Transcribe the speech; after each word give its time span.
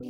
No 0.00 0.06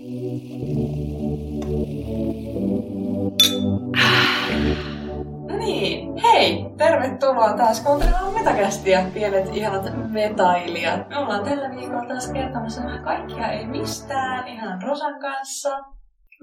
niin, 5.59 6.17
hei! 6.17 6.67
Tervetuloa 6.77 7.53
taas 7.57 7.81
kuuntelemaan 7.81 8.35
Metakästiä, 8.35 9.11
pienet 9.15 9.57
ihanat 9.57 10.11
metailijat. 10.11 11.09
Me 11.09 11.19
ollaan 11.19 11.45
tällä 11.45 11.71
viikolla 11.71 12.07
taas 12.09 12.31
kertomassa 12.33 12.83
kaikkia 13.05 13.53
ei 13.53 13.67
mistään, 13.67 14.49
ihan 14.49 14.83
Rosan 14.83 15.21
kanssa. 15.21 15.79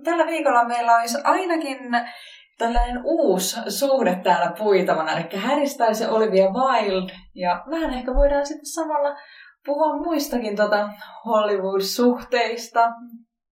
Tällä 0.04 0.25
viikolla 0.25 0.64
meillä 0.64 0.95
olisi 0.95 1.18
ainakin 1.23 1.77
tällainen 2.57 3.02
uusi 3.04 3.59
suhde 3.68 4.20
täällä 4.23 4.54
puitavana, 4.57 5.11
eli 5.11 5.68
Styles 5.68 6.02
ja 6.02 6.09
Olivia 6.09 6.50
Wilde. 6.52 7.14
Ja 7.36 7.64
vähän 7.70 7.93
ehkä 7.93 8.16
voidaan 8.16 8.45
sitten 8.45 8.66
samalla 8.66 9.16
puhua 9.66 9.98
muistakin 9.98 10.55
tota 10.55 10.89
Hollywood-suhteista, 11.25 12.91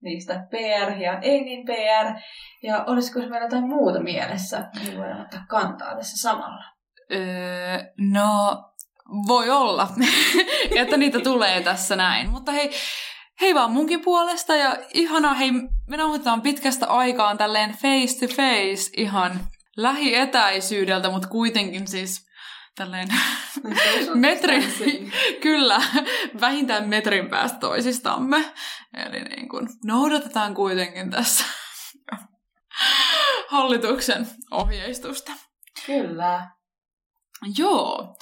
niistä 0.06 0.46
PR 0.50 1.02
ja 1.02 1.18
ei 1.22 1.44
niin 1.44 1.64
PR. 1.64 2.20
Ja 2.62 2.84
olisiko 2.86 3.18
meillä 3.18 3.46
jotain 3.46 3.68
muuta 3.68 4.00
mielessä, 4.00 4.70
niin 4.74 4.98
voidaan 4.98 5.20
ottaa 5.20 5.44
kantaa 5.48 5.96
tässä 5.96 6.16
samalla? 6.16 6.64
Öö, 7.12 7.78
no, 7.98 8.64
voi 9.28 9.50
olla, 9.50 9.88
että 10.80 10.96
niitä 10.96 11.20
tulee 11.20 11.60
tässä 11.60 11.96
näin. 11.96 12.30
Mutta 12.30 12.52
hei, 12.52 12.70
hei 13.40 13.54
vaan 13.54 13.70
munkin 13.70 14.00
puolesta 14.00 14.56
ja 14.56 14.76
ihanaa, 14.94 15.34
hei, 15.34 15.52
me 15.88 15.96
nauhoitetaan 15.96 16.42
pitkästä 16.42 16.86
aikaan 16.86 17.38
tälleen 17.38 17.70
face 17.70 18.26
to 18.26 18.34
face 18.34 18.90
ihan 18.96 19.40
lähietäisyydeltä, 19.76 21.10
mutta 21.10 21.28
kuitenkin 21.28 21.88
siis 21.88 22.25
tälleen 22.76 23.08
metrin, 24.14 24.64
kyllä, 25.42 25.82
vähintään 26.40 26.88
metrin 26.88 27.30
päästä 27.30 27.58
toisistamme. 27.58 28.54
Eli 28.96 29.24
niin 29.24 29.48
kuin, 29.48 29.68
noudatetaan 29.84 30.54
kuitenkin 30.54 31.10
tässä 31.10 31.44
hallituksen 33.48 34.28
ohjeistusta. 34.50 35.32
Kyllä. 35.86 36.50
Joo. 37.58 38.16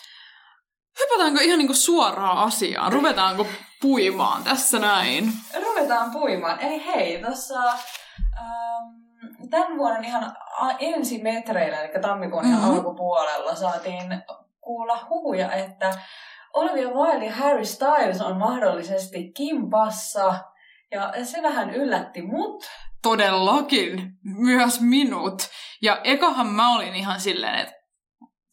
Hypätäänkö 1.00 1.43
ihan 1.43 1.59
niin 1.59 1.69
kuin 1.69 1.77
suoraan 1.77 2.39
asiaan? 2.39 2.93
Ruvetaanko 2.93 3.47
puimaan 3.81 4.45
tässä 4.45 4.78
näin? 4.78 5.33
Ruvetaan 5.67 6.11
puimaan. 6.11 6.61
Eli 6.61 6.87
hei, 6.87 7.23
tuossa 7.23 7.65
ähm, 7.65 9.05
tämän 9.50 9.78
vuoden 9.78 10.05
ihan 10.05 10.37
ensimetreillä, 10.78 11.81
eli 11.81 12.03
tammikuun 12.03 12.45
mm-hmm. 12.45 12.65
alkupuolella, 12.65 13.55
saatiin 13.55 14.23
kuulla 14.65 15.07
huhuja, 15.11 15.53
että 15.53 15.98
Olivia 16.55 16.89
Wilde 16.89 17.27
ja 17.27 17.34
Harry 17.34 17.65
Styles 17.65 18.20
on 18.20 18.37
mahdollisesti 18.37 19.33
kimpassa. 19.33 20.34
Ja 20.91 21.12
se 21.25 21.43
vähän 21.43 21.75
yllätti 21.75 22.23
mut. 22.23 22.71
Todellakin, 23.03 24.12
myös 24.23 24.81
minut. 24.81 25.43
Ja 25.83 26.01
ekahan 26.05 26.47
mä 26.47 26.75
olin 26.75 26.95
ihan 26.95 27.21
silleen, 27.21 27.55
että 27.55 27.75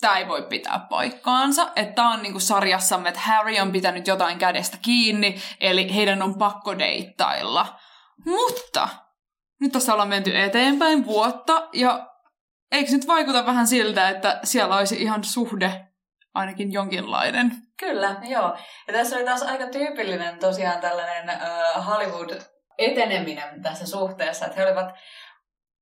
tämä 0.01 0.17
ei 0.17 0.27
voi 0.27 0.41
pitää 0.41 0.87
paikkaansa. 0.89 1.71
Että 1.75 1.93
tämä 1.93 2.13
on 2.13 2.21
niinku 2.21 2.39
sarjassamme, 2.39 3.09
että 3.09 3.21
Harry 3.21 3.59
on 3.59 3.71
pitänyt 3.71 4.07
jotain 4.07 4.37
kädestä 4.37 4.77
kiinni, 4.81 5.41
eli 5.59 5.95
heidän 5.95 6.21
on 6.21 6.37
pakko 6.37 6.79
deittailla. 6.79 7.79
Mutta 8.25 8.89
nyt 9.59 9.71
tässä 9.71 9.93
ollaan 9.93 10.09
menty 10.09 10.39
eteenpäin 10.39 11.05
vuotta, 11.05 11.69
ja 11.73 12.07
eikö 12.71 12.91
nyt 12.91 13.07
vaikuta 13.07 13.45
vähän 13.45 13.67
siltä, 13.67 14.09
että 14.09 14.39
siellä 14.43 14.77
olisi 14.77 15.01
ihan 15.01 15.23
suhde 15.23 15.90
ainakin 16.33 16.73
jonkinlainen. 16.73 17.51
Kyllä, 17.79 18.15
joo. 18.23 18.57
Ja 18.87 18.93
tässä 18.93 19.15
oli 19.15 19.25
taas 19.25 19.43
aika 19.43 19.67
tyypillinen 19.67 20.39
tosiaan 20.39 20.81
tällainen 20.81 21.29
uh, 21.29 21.85
Hollywood-eteneminen 21.85 23.61
tässä 23.61 23.87
suhteessa, 23.87 24.45
että 24.45 24.57
he 24.57 24.65
olivat 24.65 24.93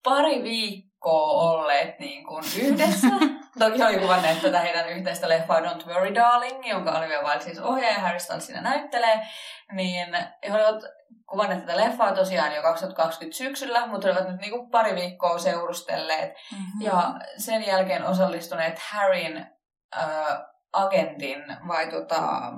pari 0.03 0.44
viikkoa 0.44 1.52
olleet 1.52 2.00
niin 2.00 2.25
kuin 2.25 2.44
yhdessä. 2.61 3.08
Toki 3.59 3.83
oli 3.83 3.97
kuvanneet 3.97 4.42
tätä 4.42 4.59
heidän 4.59 4.89
yhteistä 4.89 5.30
leffaa 5.30 5.59
Don't 5.59 5.88
Worry 5.88 6.15
Darling, 6.15 6.70
jonka 6.70 6.92
Olivia 6.92 7.21
Wilde 7.21 7.43
siis 7.43 7.59
ohjaa 7.59 7.92
ja 7.92 7.99
Harry 7.99 8.20
Styles 8.20 8.45
siinä 8.45 8.61
näyttelee. 8.61 9.27
Niin 9.71 10.08
he 10.49 10.54
olivat 10.54 10.83
kuvanneet 11.30 11.65
tätä 11.65 11.77
leffaa 11.77 12.15
tosiaan 12.15 12.55
jo 12.55 12.61
2020 12.61 13.38
syksyllä, 13.38 13.88
mutta 13.88 14.08
olivat 14.08 14.30
nyt 14.30 14.42
niin 14.42 14.52
kuin 14.52 14.70
pari 14.70 14.95
viikkoa 14.95 15.38
seurustelleet. 15.38 16.33
Mm-hmm. 16.52 16.82
Ja 16.82 17.14
sen 17.38 17.67
jälkeen 17.67 18.05
osallistuneet 18.05 18.80
Harryn 18.80 19.58
äh, 19.98 20.39
agentin 20.73 21.44
vai 21.67 21.88
tota, 21.88 22.54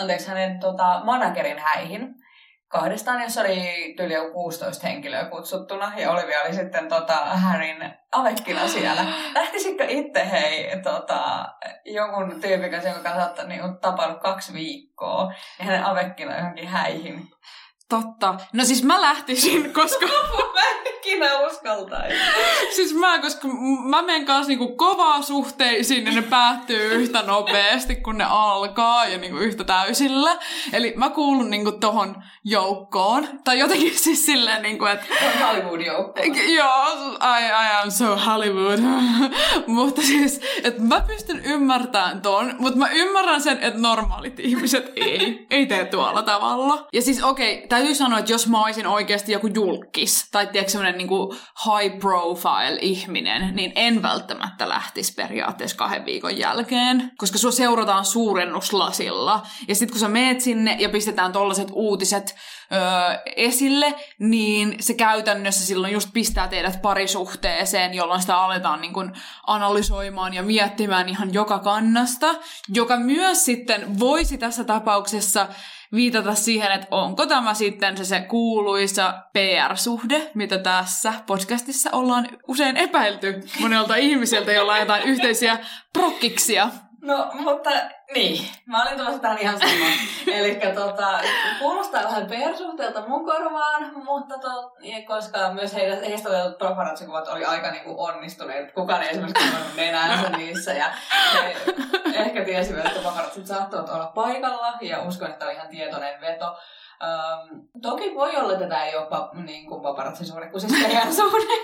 anteeksi, 0.00 0.28
hänen 0.28 0.60
tota, 0.60 1.00
managerin 1.04 1.58
häihin 1.58 2.14
kahdestaan, 2.68 3.22
jossa 3.22 3.40
oli 3.40 3.94
tyyli 3.96 4.14
joku 4.14 4.32
16 4.32 4.86
henkilöä 4.86 5.24
kutsuttuna, 5.24 5.92
ja 5.96 6.10
Olivia 6.10 6.42
oli 6.42 6.54
sitten 6.54 6.88
tota, 6.88 7.14
Harryn 7.14 7.98
avekkina 8.12 8.68
siellä. 8.68 9.04
Lähtisikö 9.34 9.84
itse, 9.88 10.30
hei, 10.30 10.82
tota, 10.82 11.48
jonkun 11.84 12.40
tyypin 12.40 12.70
kanssa, 12.70 12.88
joka 12.88 13.10
kanssa 13.10 13.44
niinku, 13.44 13.68
tapannut 13.80 14.20
kaksi 14.20 14.52
viikkoa, 14.52 15.34
ja 15.58 15.64
hänen 15.64 15.84
avekkina 15.84 16.36
johonkin 16.36 16.68
häihin? 16.68 17.28
Totta. 17.88 18.34
No 18.52 18.64
siis 18.64 18.84
mä 18.84 19.00
lähtisin, 19.00 19.72
koska... 19.72 20.06
mä 20.54 20.70
en 20.70 20.95
ikinä 21.06 21.38
uskaltaisi. 21.38 22.16
siis 22.76 22.94
mä, 22.94 23.18
koska 23.18 23.48
mä 23.84 24.02
menen 24.02 24.24
kanssa 24.24 24.48
niinku 24.48 24.76
kovaa 24.76 25.22
suhteisiin 25.22 26.06
ja 26.06 26.12
ne 26.12 26.22
päättyy 26.22 26.94
yhtä 26.94 27.22
nopeasti, 27.22 27.96
kun 27.96 28.18
ne 28.18 28.24
alkaa 28.28 29.06
ja 29.06 29.18
niinku 29.18 29.38
yhtä 29.38 29.64
täysillä. 29.64 30.36
Eli 30.72 30.92
mä 30.96 31.10
kuulun 31.10 31.50
niinku 31.50 31.72
tohon 31.72 32.22
joukkoon. 32.44 33.28
Tai 33.44 33.58
jotenkin 33.58 33.98
siis 34.04 34.26
silleen 34.26 34.62
niinku, 34.62 34.84
että... 34.84 35.06
Hollywood-joukko. 35.40 36.22
Joo, 36.56 37.12
I, 37.38 37.44
I 37.44 37.82
am 37.82 37.90
so 37.90 38.16
Hollywood. 38.16 38.78
mutta 39.66 40.02
siis, 40.02 40.40
että 40.64 40.82
mä 40.82 41.00
pystyn 41.00 41.44
ymmärtämään 41.44 42.22
ton, 42.22 42.54
mutta 42.58 42.78
mä 42.78 42.88
ymmärrän 42.90 43.42
sen, 43.42 43.58
että 43.60 43.80
normaalit 43.80 44.40
ihmiset 44.40 44.92
ei. 44.96 45.46
Ei 45.50 45.66
tee 45.66 45.84
tuolla 45.84 46.22
tavalla. 46.22 46.86
Ja 46.92 47.02
siis 47.02 47.22
okei, 47.22 47.54
okay, 47.54 47.68
täytyy 47.68 47.94
sanoa, 47.94 48.18
että 48.18 48.32
jos 48.32 48.48
mä 48.48 48.64
olisin 48.64 48.86
oikeasti 48.86 49.32
joku 49.32 49.46
julkis, 49.46 50.28
tai 50.30 50.46
tiedätkö 50.46 50.72
semmoinen 50.96 51.32
niin 51.32 51.40
high 51.66 51.98
profile 51.98 52.78
ihminen, 52.80 53.56
niin 53.56 53.72
en 53.74 54.02
välttämättä 54.02 54.68
lähtisi 54.68 55.14
periaatteessa 55.14 55.76
kahden 55.76 56.04
viikon 56.04 56.38
jälkeen, 56.38 57.12
koska 57.18 57.38
sua 57.38 57.50
seurataan 57.50 58.04
suurennuslasilla. 58.04 59.42
Ja 59.68 59.74
sitten 59.74 59.92
kun 59.92 60.00
sä 60.00 60.08
meet 60.08 60.40
sinne 60.40 60.76
ja 60.80 60.88
pistetään 60.88 61.32
tollaset 61.32 61.68
uutiset 61.72 62.36
öö, 62.72 62.80
esille, 63.36 63.94
niin 64.18 64.76
se 64.80 64.94
käytännössä 64.94 65.66
silloin 65.66 65.92
just 65.92 66.12
pistää 66.12 66.48
teidät 66.48 66.82
parisuhteeseen, 66.82 67.94
jolloin 67.94 68.20
sitä 68.20 68.38
aletaan 68.38 68.80
niin 68.80 68.92
kuin 68.92 69.12
analysoimaan 69.46 70.34
ja 70.34 70.42
miettimään 70.42 71.08
ihan 71.08 71.34
joka 71.34 71.58
kannasta, 71.58 72.34
joka 72.68 72.96
myös 72.96 73.44
sitten 73.44 73.98
voisi 73.98 74.38
tässä 74.38 74.64
tapauksessa 74.64 75.48
viitata 75.94 76.34
siihen, 76.34 76.72
että 76.72 76.86
onko 76.90 77.26
tämä 77.26 77.54
sitten 77.54 77.96
se, 77.96 78.04
se 78.04 78.20
kuuluisa 78.20 79.14
PR-suhde, 79.32 80.30
mitä 80.34 80.58
tässä 80.58 81.12
podcastissa 81.26 81.90
ollaan 81.92 82.28
usein 82.48 82.76
epäilty 82.76 83.40
monelta 83.60 83.96
ihmiseltä, 83.96 84.52
jolla 84.52 84.72
on 84.72 84.80
jotain 84.80 85.02
yhteisiä 85.02 85.58
prokkiksia. 85.92 86.68
No, 87.06 87.30
mutta 87.34 87.70
niin. 88.14 88.48
Mä 88.66 88.82
olin 88.82 88.98
tulossa 88.98 89.18
tähän 89.18 89.38
ihan 89.38 89.58
sama. 89.58 89.86
Eli 90.38 90.60
tota, 90.74 91.20
kuulostaa 91.58 92.02
vähän 92.02 92.26
PR-suhteelta 92.26 93.08
mun 93.08 93.24
korvaan, 93.24 94.04
mutta 94.04 94.38
to, 94.38 94.76
koska 95.06 95.52
myös 95.52 95.74
heidän, 95.74 96.02
heistä 96.02 96.28
otetut 96.28 96.58
paparazzikuvat 96.58 97.28
oli 97.28 97.44
aika 97.44 97.70
niinku 97.70 97.94
onnistuneet. 98.04 98.72
Kukaan 98.72 99.02
ei 99.02 99.08
esimerkiksi 99.08 99.48
kuvannut 99.48 99.76
nenäänsä 99.76 100.28
niissä. 100.28 100.72
Ja 100.72 100.86
he 101.34 101.56
ehkä 102.22 102.44
tiesivät, 102.44 102.86
että 102.86 103.00
paparazzit 103.00 103.46
saattavat 103.46 103.88
olla 103.88 104.06
paikalla. 104.06 104.72
Ja 104.80 105.02
uskon, 105.02 105.30
että 105.30 105.44
oli 105.44 105.54
ihan 105.54 105.68
tietoinen 105.68 106.20
veto. 106.20 106.56
Um, 107.02 107.68
toki 107.82 108.14
voi 108.14 108.36
olla, 108.36 108.52
että 108.52 108.68
tämä 108.68 108.84
ei 108.84 108.96
ole 108.96 109.06
pa, 109.06 109.30
niin 109.32 109.66
kuin 109.66 109.82
paparazzisuhde 109.82 110.50
kuin 110.50 110.60
siis 110.60 110.72
PR-suhde. 110.72 111.54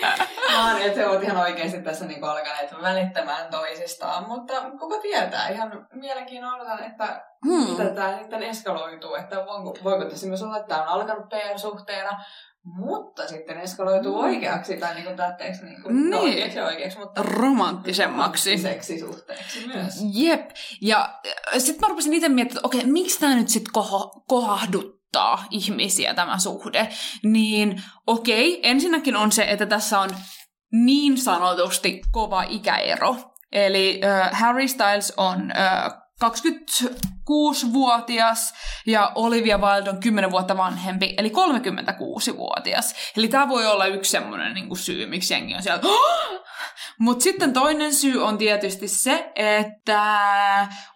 Vaan 0.56 0.82
että 0.82 1.00
he 1.00 1.06
ovat 1.06 1.22
ihan 1.22 1.36
oikeasti 1.36 1.82
tässä 1.82 2.04
niin 2.04 2.20
kuin 2.20 2.30
alkaneet 2.30 2.82
välittämään 2.82 3.50
toisistaan. 3.50 4.28
Mutta 4.28 4.54
kuka 4.80 4.98
tietää, 5.02 5.48
ihan 5.48 5.86
mielenkiinnolla 5.92 6.56
odotan, 6.56 6.84
että 6.84 7.24
hmm. 7.46 7.70
mitä 7.70 7.94
tämä 7.94 8.18
sitten 8.18 8.42
eskaloituu. 8.42 9.14
Että 9.14 9.36
voiko, 9.36 9.74
voiko 9.84 10.04
tässä 10.04 10.26
myös 10.26 10.42
olla, 10.42 10.56
että 10.56 10.68
tämä 10.68 10.82
on 10.82 10.88
alkanut 10.88 11.28
PR-suhteena, 11.28 12.24
mutta 12.64 13.28
sitten 13.28 13.60
eskaloituu 13.60 14.12
mm. 14.12 14.24
oikeaksi 14.24 14.76
tai 14.76 14.94
niin 14.94 15.04
kuin 15.04 15.16
tätteeksi 15.16 15.64
niin 15.64 15.82
kuin, 15.82 16.10
no 16.10 16.22
niin. 16.22 16.30
oikeaksi 16.30 16.60
oikeaksi, 16.60 16.98
mutta 16.98 17.22
romanttisemmaksi. 17.22 18.58
suhteeksi 19.00 19.66
myös. 19.66 19.94
Jep. 20.12 20.50
Ja 20.80 21.20
äh, 21.26 21.58
sitten 21.58 21.80
mä 21.80 21.88
rupesin 21.88 22.12
itse 22.12 22.28
miettimään, 22.28 22.58
että 22.58 22.76
okei, 22.76 22.92
miksi 22.92 23.20
tämä 23.20 23.34
nyt 23.34 23.48
sitten 23.48 23.72
koho, 23.72 24.24
kohahduttaa 24.28 25.44
ihmisiä 25.50 26.14
tämä 26.14 26.38
suhde? 26.38 26.88
Niin 27.24 27.82
okei, 28.06 28.60
ensinnäkin 28.62 29.16
on 29.16 29.32
se, 29.32 29.44
että 29.44 29.66
tässä 29.66 30.00
on 30.00 30.10
niin 30.72 31.18
sanotusti 31.18 32.00
kova 32.12 32.42
ikäero. 32.42 33.16
Eli 33.52 34.00
äh, 34.04 34.40
Harry 34.40 34.68
Styles 34.68 35.12
on 35.16 35.50
äh, 35.50 36.00
26-vuotias 36.24 38.54
ja 38.86 39.12
Olivia 39.14 39.58
Wilde 39.58 39.90
on 39.90 40.00
10 40.00 40.30
vuotta 40.30 40.56
vanhempi, 40.56 41.14
eli 41.18 41.28
36-vuotias. 41.28 42.94
Eli 43.16 43.28
tämä 43.28 43.48
voi 43.48 43.66
olla 43.66 43.86
yksi 43.86 44.10
semmoinen 44.10 44.54
niin 44.54 44.76
syy, 44.76 45.06
miksi 45.06 45.34
jengi 45.34 45.54
on 45.54 45.62
siellä, 45.62 45.82
mutta 46.98 47.22
sitten 47.22 47.52
toinen 47.52 47.94
syy 47.94 48.24
on 48.24 48.38
tietysti 48.38 48.88
se, 48.88 49.32
että 49.34 50.02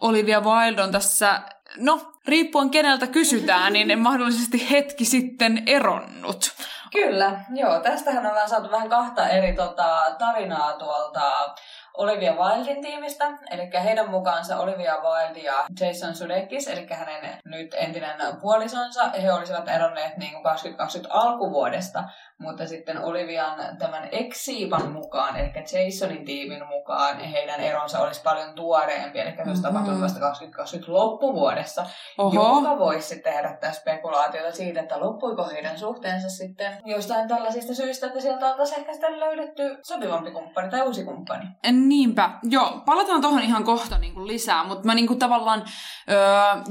Olivia 0.01 0.41
Wilde 0.41 0.83
on 0.83 0.93
tässä, 0.93 1.41
no 1.77 2.13
riippuen 2.27 2.71
keneltä 2.71 3.07
kysytään, 3.07 3.73
niin 3.73 3.99
mahdollisesti 3.99 4.71
hetki 4.71 5.05
sitten 5.05 5.63
eronnut. 5.67 6.53
Kyllä, 6.93 7.41
joo. 7.55 7.81
Tästähän 7.81 8.27
ollaan 8.27 8.49
saatu 8.49 8.71
vähän 8.71 8.89
kahta 8.89 9.29
eri 9.29 9.53
tota, 9.53 10.03
tarinaa 10.19 10.73
tuolta 10.73 11.55
Olivia 11.95 12.33
Wildin 12.33 12.83
tiimistä, 12.83 13.39
eli 13.51 13.71
heidän 13.85 14.11
mukaansa 14.11 14.59
Olivia 14.59 14.95
Wilde 14.95 15.41
ja 15.41 15.55
Jason 15.81 16.17
Sudeikis, 16.17 16.69
eli 16.69 16.87
hänen 16.91 17.39
nyt 17.45 17.75
entinen 17.75 18.17
puolisonsa, 18.41 19.09
he 19.23 19.33
olisivat 19.33 19.69
eronneet 19.69 20.17
niin 20.17 20.33
kuin 20.33 20.43
2020 20.43 21.15
alkuvuodesta, 21.15 22.05
mutta 22.39 22.67
sitten 22.67 23.05
Olivian 23.05 23.79
tämän 23.79 24.09
ex-siipan 24.13 24.93
mukaan, 24.93 25.37
eli 25.37 25.53
Jasonin 25.85 26.25
tiimin 26.25 26.67
mukaan, 26.67 27.21
heidän 27.21 27.61
eronsa 27.61 28.01
olisi 28.01 28.23
paljon 28.23 28.55
tuoreempi, 28.55 29.19
eli 29.19 29.31
se 29.31 29.43
olisi 29.43 29.49
mm-hmm. 29.49 29.63
tapahtunut 29.63 30.01
vasta 30.01 30.21
2020 30.21 30.93
loppuvuodessa, 30.93 31.87
Oho. 32.19 32.59
joka 32.59 32.79
voisi 32.79 33.09
sitten 33.09 33.33
herättää 33.33 33.73
spekulaatiota 33.73 34.57
siitä, 34.57 34.81
että 34.81 35.01
loppuiko 35.01 35.49
heidän 35.49 35.79
suhteensa 35.79 36.29
sitten 36.29 36.73
jostain 36.85 37.29
tällaisista 37.29 37.75
syistä, 37.75 38.07
että 38.07 38.21
sieltä 38.21 38.51
oltaisiin 38.51 38.81
ehkä 38.81 38.93
sitten 38.93 39.21
löydetty 39.21 39.77
sopivampi 39.83 40.31
kumppani 40.31 40.71
tai 40.71 40.83
uusi 40.83 41.05
kumppani. 41.05 41.45
Niinpä, 41.73 42.31
joo, 42.43 42.83
palataan 42.87 43.21
tuohon 43.21 43.43
ihan 43.43 43.65
kohta 43.65 43.99
niin 43.99 44.15
kuin 44.15 44.27
lisää, 44.27 44.65
mutta 44.65 44.87
mä 44.87 44.95
niin 44.95 45.07
kuin 45.07 45.19
tavallaan, 45.19 45.65
öö, 46.11 46.19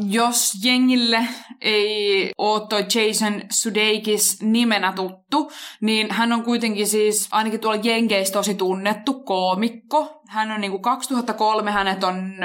jos 0.10 0.54
jengille 0.66 1.28
ei 1.62 2.32
ole 2.38 2.68
toi 2.68 2.86
Jason 2.96 3.42
Sudeikis 3.52 4.42
nimenä 4.42 4.94
tuttu, 4.96 5.52
niin 5.82 6.12
hän 6.12 6.34
on 6.34 6.44
kuitenkin 6.44 6.88
siis 6.88 7.28
ainakin 7.32 7.60
tuolla 7.60 7.82
Jenkeissä 7.84 8.34
tosi 8.34 8.56
tunnettu 8.56 9.14
koomikko. 9.14 10.22
Hän 10.28 10.52
on 10.52 10.62
niinku 10.62 10.80
2003 10.80 11.72
hänet 11.72 12.04
on 12.04 12.36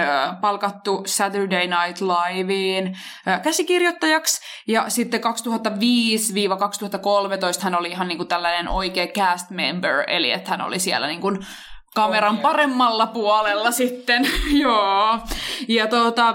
palkattu 0.40 1.02
Saturday 1.06 1.66
Night 1.66 2.00
Liveen 2.00 2.99
käsikirjoittajaksi 3.43 4.40
ja 4.66 4.90
sitten 4.90 5.20
2005-2013 5.20 5.25
hän 7.62 7.78
oli 7.78 7.88
ihan 7.88 8.08
niinku 8.08 8.25
tällainen 8.25 8.69
oikea 8.69 9.06
cast 9.06 9.50
member, 9.50 10.05
eli 10.06 10.31
että 10.31 10.50
hän 10.50 10.60
oli 10.60 10.78
siellä 10.78 11.06
niinku 11.06 11.32
kameran 11.94 12.38
paremmalla 12.38 13.06
puolella 13.06 13.70
sitten, 13.70 14.29
joo. 14.50 15.19
Ja 15.69 15.87
tuota, 15.87 16.35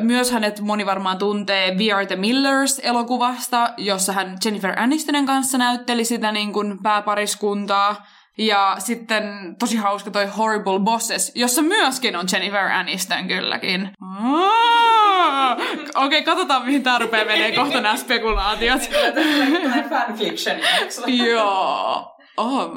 myös 0.00 0.32
hänet 0.32 0.60
moni 0.60 0.86
varmaan 0.86 1.18
tuntee 1.18 1.74
We 1.74 1.92
Are 1.92 2.06
the 2.06 2.16
Millers-elokuvasta, 2.16 3.70
jossa 3.76 4.12
hän 4.12 4.38
Jennifer 4.44 4.80
Anistonin 4.80 5.26
kanssa 5.26 5.58
näytteli 5.58 6.04
sitä 6.04 6.32
niin 6.32 6.52
kuin 6.52 6.82
pääpariskuntaa. 6.82 8.06
Ja 8.38 8.76
sitten 8.78 9.56
tosi 9.58 9.76
hauska 9.76 10.10
toi 10.10 10.26
Horrible 10.26 10.80
Bosses, 10.80 11.32
jossa 11.34 11.62
myöskin 11.62 12.16
on 12.16 12.26
Jennifer 12.32 12.64
Aniston 12.64 13.28
kylläkin. 13.28 13.90
Okei, 15.94 16.06
okay, 16.06 16.22
katsotaan 16.22 16.66
mihin 16.66 16.82
tää 16.82 16.98
rupeaa 16.98 17.24
menee 17.24 17.52
kohta 17.52 17.80
nämä 17.80 17.96
spekulaatiot. 17.96 18.90
fanfiction. 19.90 20.56
Joo. 21.06 22.16
Oh, 22.36 22.70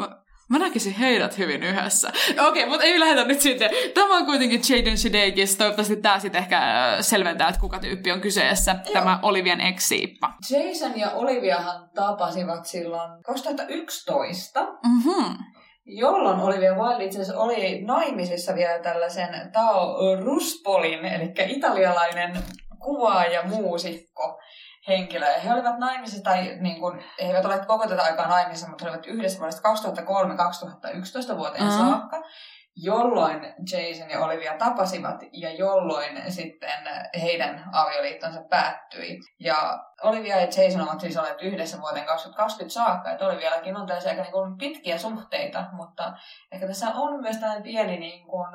Mä 0.49 0.59
näkisin 0.59 0.93
heidät 0.93 1.37
hyvin 1.37 1.63
yhdessä. 1.63 2.09
Okei, 2.29 2.47
okay, 2.47 2.65
mutta 2.65 2.83
ei 2.83 2.99
lähdetä 2.99 3.27
nyt 3.27 3.41
sitten. 3.41 3.69
Tämä 3.93 4.17
on 4.17 4.25
kuitenkin 4.25 4.61
Jaden 4.69 4.97
Sudeikis. 4.97 5.55
Toivottavasti 5.55 5.95
tämä 5.95 6.19
sitten 6.19 6.39
ehkä 6.39 6.61
selventää, 7.01 7.49
että 7.49 7.61
kuka 7.61 7.79
tyyppi 7.79 8.11
on 8.11 8.21
kyseessä. 8.21 8.75
Joo. 8.85 8.93
Tämä 8.93 9.19
Olivian 9.21 9.61
ex-siippa. 9.61 10.33
Jason 10.49 10.99
ja 10.99 11.11
Oliviahan 11.11 11.89
tapasivat 11.95 12.65
silloin 12.65 13.23
2011. 13.23 14.63
Mm-hmm 14.63 15.35
jolloin 15.85 16.39
Olivia 16.39 16.75
Wilde 16.75 17.05
itse 17.05 17.21
asiassa 17.21 17.41
oli 17.41 17.81
naimisissa 17.81 18.55
vielä 18.55 18.79
tällaisen 18.79 19.51
Tao 19.53 19.97
Ruspolin, 20.23 21.05
eli 21.05 21.33
italialainen 21.47 22.37
kuvaaja, 22.83 23.43
muusikko, 23.43 24.39
henkilö. 24.87 25.25
Ja 25.25 25.39
he 25.39 25.53
olivat 25.53 25.79
naimisissa, 25.79 26.23
tai 26.23 26.57
niin 26.59 26.79
kuin, 26.79 26.99
he 26.99 27.27
eivät 27.27 27.45
ole 27.45 27.65
koko 27.67 27.87
tätä 27.87 28.03
aikaa 28.03 28.27
naimisissa, 28.27 28.69
mutta 28.69 28.85
he 28.85 28.89
olivat 28.89 29.07
yhdessä 29.07 29.39
vuodesta 29.39 29.69
2003-2011 31.33 31.37
vuoteen 31.37 31.67
uh-huh. 31.67 31.79
saakka 31.79 32.23
jolloin 32.75 33.53
Jason 33.71 34.09
ja 34.09 34.25
Olivia 34.25 34.57
tapasivat 34.57 35.23
ja 35.31 35.53
jolloin 35.53 36.31
sitten 36.31 36.79
heidän 37.21 37.63
avioliittonsa 37.71 38.41
päättyi. 38.49 39.19
Ja 39.39 39.83
Olivia 40.03 40.41
ja 40.41 40.45
Jason 40.45 40.81
ovat 40.81 40.99
siis 40.99 41.17
olleet 41.17 41.41
yhdessä 41.41 41.81
vuoteen 41.81 42.05
2020 42.05 42.73
saakka, 42.73 43.11
että 43.11 43.25
Oliviallakin 43.25 43.77
on 43.77 43.87
tällaisia 43.87 44.11
aika 44.11 44.23
niin 44.23 44.31
kuin 44.31 44.57
pitkiä 44.57 44.97
suhteita, 44.97 45.65
mutta 45.71 46.13
ehkä 46.51 46.67
tässä 46.67 46.87
on 46.95 47.21
myös 47.21 47.37
tällainen 47.37 47.63
pieni 47.63 47.97
niin 47.97 48.27
kuin 48.27 48.49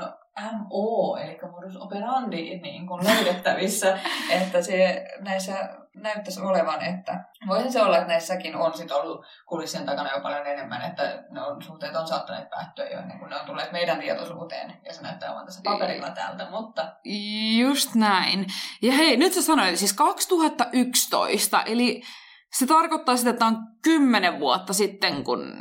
MO, 0.53 1.17
eli 1.17 1.39
modus 1.51 1.77
operandi 1.77 2.59
niin 2.59 2.87
kuin 2.87 3.05
löydettävissä, 3.05 3.99
että 4.43 4.63
se 4.63 5.05
näissä 5.21 5.69
näyttäisi 6.03 6.41
olevan, 6.41 6.85
että 6.85 7.25
voisin 7.47 7.73
se 7.73 7.83
olla, 7.83 7.97
että 7.97 8.09
näissäkin 8.09 8.57
on 8.57 8.77
sit 8.77 8.91
ollut 8.91 9.25
kulissien 9.47 9.87
takana 9.87 10.13
jo 10.13 10.21
paljon 10.21 10.47
enemmän, 10.47 10.83
että 10.83 11.25
ne 11.31 11.43
on, 11.43 11.63
suhteet 11.63 11.97
on 11.97 12.09
saattaneet 12.09 12.51
päättyä 12.51 12.89
jo 12.89 12.99
ennen 12.99 13.19
kuin 13.19 13.31
ne 13.31 13.37
on 13.37 13.47
tulleet 13.47 13.73
meidän 13.73 13.99
tietoisuuteen, 13.99 14.77
ja 14.85 14.95
se 14.95 15.03
näyttää 15.03 15.31
olevan 15.31 15.47
tässä 15.47 15.61
paperilla 15.65 16.11
täältä, 16.11 16.51
mutta... 16.51 16.93
Just 17.59 17.95
näin. 17.95 18.47
Ja 18.83 18.93
hei, 18.93 19.17
nyt 19.17 19.33
sä 19.33 19.43
sanoit, 19.43 19.77
siis 19.77 19.93
2011, 19.93 21.63
eli 21.63 22.03
se 22.53 22.67
tarkoittaa 22.67 23.17
sitä, 23.17 23.31
että 23.31 23.47
on 23.47 23.57
kymmenen 23.83 24.41
vuotta 24.41 24.73
sitten, 24.73 25.25
kun 25.25 25.55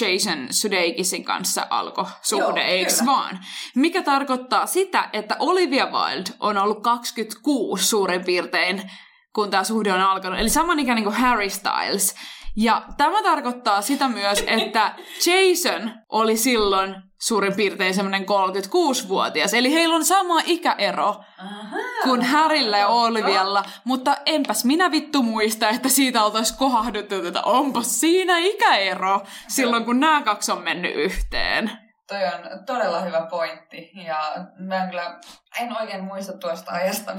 Jason 0.00 0.46
Sudeikisin 0.50 1.24
kanssa 1.24 1.66
alkoi 1.70 2.04
suhde, 2.22 2.60
eikö 2.60 2.92
vaan? 3.06 3.38
Mikä 3.74 4.02
tarkoittaa 4.02 4.66
sitä, 4.66 5.08
että 5.12 5.36
Olivia 5.38 5.86
Wilde 5.86 6.30
on 6.40 6.58
ollut 6.58 6.82
26 6.82 7.84
suurin 7.86 8.24
piirtein 8.24 8.90
kun 9.38 9.50
tämä 9.50 9.64
suhde 9.64 9.92
on 9.92 10.00
alkanut. 10.00 10.38
Eli 10.38 10.48
samanikäinen 10.48 11.04
kuin 11.04 11.16
Harry 11.16 11.50
Styles. 11.50 12.14
Ja 12.56 12.82
tämä 12.96 13.22
tarkoittaa 13.22 13.82
sitä 13.82 14.08
myös, 14.08 14.44
että 14.46 14.94
Jason 15.26 15.90
oli 16.08 16.36
silloin 16.36 16.96
suurin 17.18 17.54
piirtein 17.56 17.94
semmoinen 17.94 18.22
36-vuotias. 18.22 19.54
Eli 19.54 19.74
heillä 19.74 19.94
on 19.94 20.04
sama 20.04 20.40
ikäero 20.46 21.24
Aha. 21.38 21.76
kuin 22.02 22.22
Harryllä 22.22 22.78
ja 22.78 22.88
Olvialla. 22.88 23.64
Mutta 23.84 24.16
enpäs 24.26 24.64
minä 24.64 24.90
vittu 24.90 25.22
muista, 25.22 25.68
että 25.68 25.88
siitä 25.88 26.24
oltaisiin 26.24 26.58
kohahduttu, 26.58 27.14
että 27.14 27.42
onpas 27.42 28.00
siinä 28.00 28.38
ikäero 28.38 29.22
silloin, 29.48 29.84
kun 29.84 30.00
nämä 30.00 30.22
kaksi 30.22 30.52
on 30.52 30.62
mennyt 30.62 30.94
yhteen. 30.94 31.70
Toi 32.08 32.24
on 32.24 32.64
todella 32.66 33.00
hyvä 33.00 33.26
pointti. 33.30 33.90
Ja 34.06 34.18
mä 34.58 34.84
en 34.84 34.90
kyllä 34.90 35.20
en 35.60 35.76
oikein 35.80 36.04
muista 36.04 36.32
tuosta 36.32 36.72
ajasta, 36.72 37.16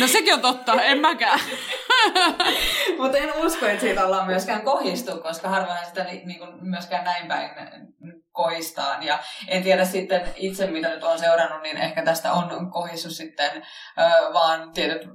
No 0.00 0.06
sekin 0.06 0.34
on 0.34 0.40
totta, 0.40 0.82
en 0.82 0.98
mäkään. 0.98 1.40
Mutta 2.98 3.18
en 3.18 3.32
usko, 3.36 3.66
että 3.66 3.80
siitä 3.80 4.06
ollaan 4.06 4.26
myöskään 4.26 4.62
kohistu, 4.62 5.20
koska 5.22 5.48
harvoin 5.48 5.86
sitä 5.86 6.04
ni, 6.04 6.22
niin 6.24 6.40
myöskään 6.60 7.04
näin 7.04 7.28
päin 7.28 7.50
koistaan. 8.32 9.02
Ja 9.02 9.18
en 9.48 9.62
tiedä 9.62 9.84
sitten 9.84 10.22
itse, 10.36 10.66
mitä 10.66 10.88
nyt 10.88 11.04
on 11.04 11.18
seurannut, 11.18 11.62
niin 11.62 11.76
ehkä 11.76 12.04
tästä 12.04 12.32
on 12.32 12.70
kohissu 12.70 13.10
sitten 13.10 13.50
ö, 13.56 14.32
vaan 14.32 14.72
tietyt 14.72 15.08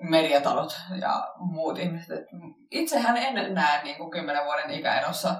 mediatalot 0.00 0.80
ja 1.00 1.28
muut 1.36 1.78
ihmiset. 1.78 2.24
Itsehän 2.70 3.16
en 3.16 3.54
näe 3.54 3.82
niin 3.84 3.96
kuin 3.96 4.10
kymmenen 4.10 4.44
vuoden 4.44 4.70
ikäerossa 4.70 5.34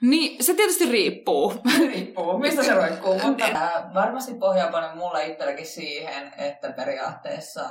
niin, 0.00 0.44
se 0.44 0.54
tietysti 0.54 0.92
riippuu. 0.92 1.54
Riippuu, 1.78 2.38
mistä 2.38 2.62
se 2.62 2.74
roikkuu. 2.74 3.18
Mutta 3.18 3.46
varmasti 3.94 4.34
pohjaa 4.34 4.70
paljon 4.70 4.98
mulle 4.98 5.26
itselläkin 5.26 5.66
siihen, 5.66 6.32
että 6.38 6.72
periaatteessa 6.72 7.70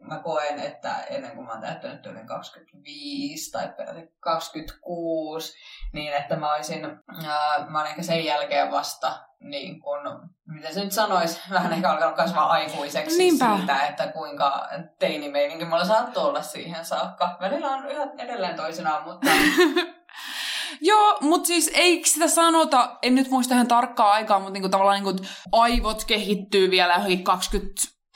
mä 0.00 0.18
koen, 0.18 0.60
että 0.60 0.94
ennen 1.10 1.30
kuin 1.30 1.46
mä 1.46 1.52
oon 1.52 1.60
täyttänyt 1.60 2.06
yli 2.06 2.20
25 2.26 3.50
tai 3.50 3.68
peräti 3.76 4.14
26, 4.20 5.58
niin 5.92 6.12
että 6.12 6.36
mä 6.36 6.54
olisin, 6.54 6.80
mä 7.68 7.80
olen 7.80 7.90
ehkä 7.90 8.02
sen 8.02 8.24
jälkeen 8.24 8.70
vasta 8.70 9.30
niin 9.40 9.80
kun, 9.80 10.30
miten 10.46 10.74
se 10.74 10.84
nyt 10.84 10.92
sanoisi, 10.92 11.40
vähän 11.50 11.72
ehkä 11.72 11.90
alkanut 11.90 12.16
kasvaa 12.16 12.50
aikuiseksi 12.50 13.18
Niinpä. 13.18 13.56
siitä, 13.56 13.86
että 13.86 14.06
kuinka 14.06 14.68
teinimeininki 14.98 15.64
mulla 15.64 15.84
saattoi 15.84 16.24
olla 16.24 16.42
siihen 16.42 16.84
saakka. 16.84 17.36
Välillä 17.40 17.68
on 17.68 17.86
yhä 17.86 18.06
edelleen 18.18 18.56
toisinaan, 18.56 19.04
mutta 19.04 19.30
Joo, 20.80 21.18
mutta 21.20 21.46
siis 21.46 21.70
eikö 21.74 22.08
sitä 22.08 22.28
sanota, 22.28 22.96
en 23.02 23.14
nyt 23.14 23.30
muista 23.30 23.54
ihan 23.54 23.68
tarkkaa 23.68 24.12
aikaa, 24.12 24.38
mutta 24.38 24.52
niinku 24.52 24.68
tavallaan 24.68 25.04
niinku 25.04 25.24
aivot 25.52 26.04
kehittyy 26.04 26.70
vielä 26.70 26.94
johonkin 26.94 27.24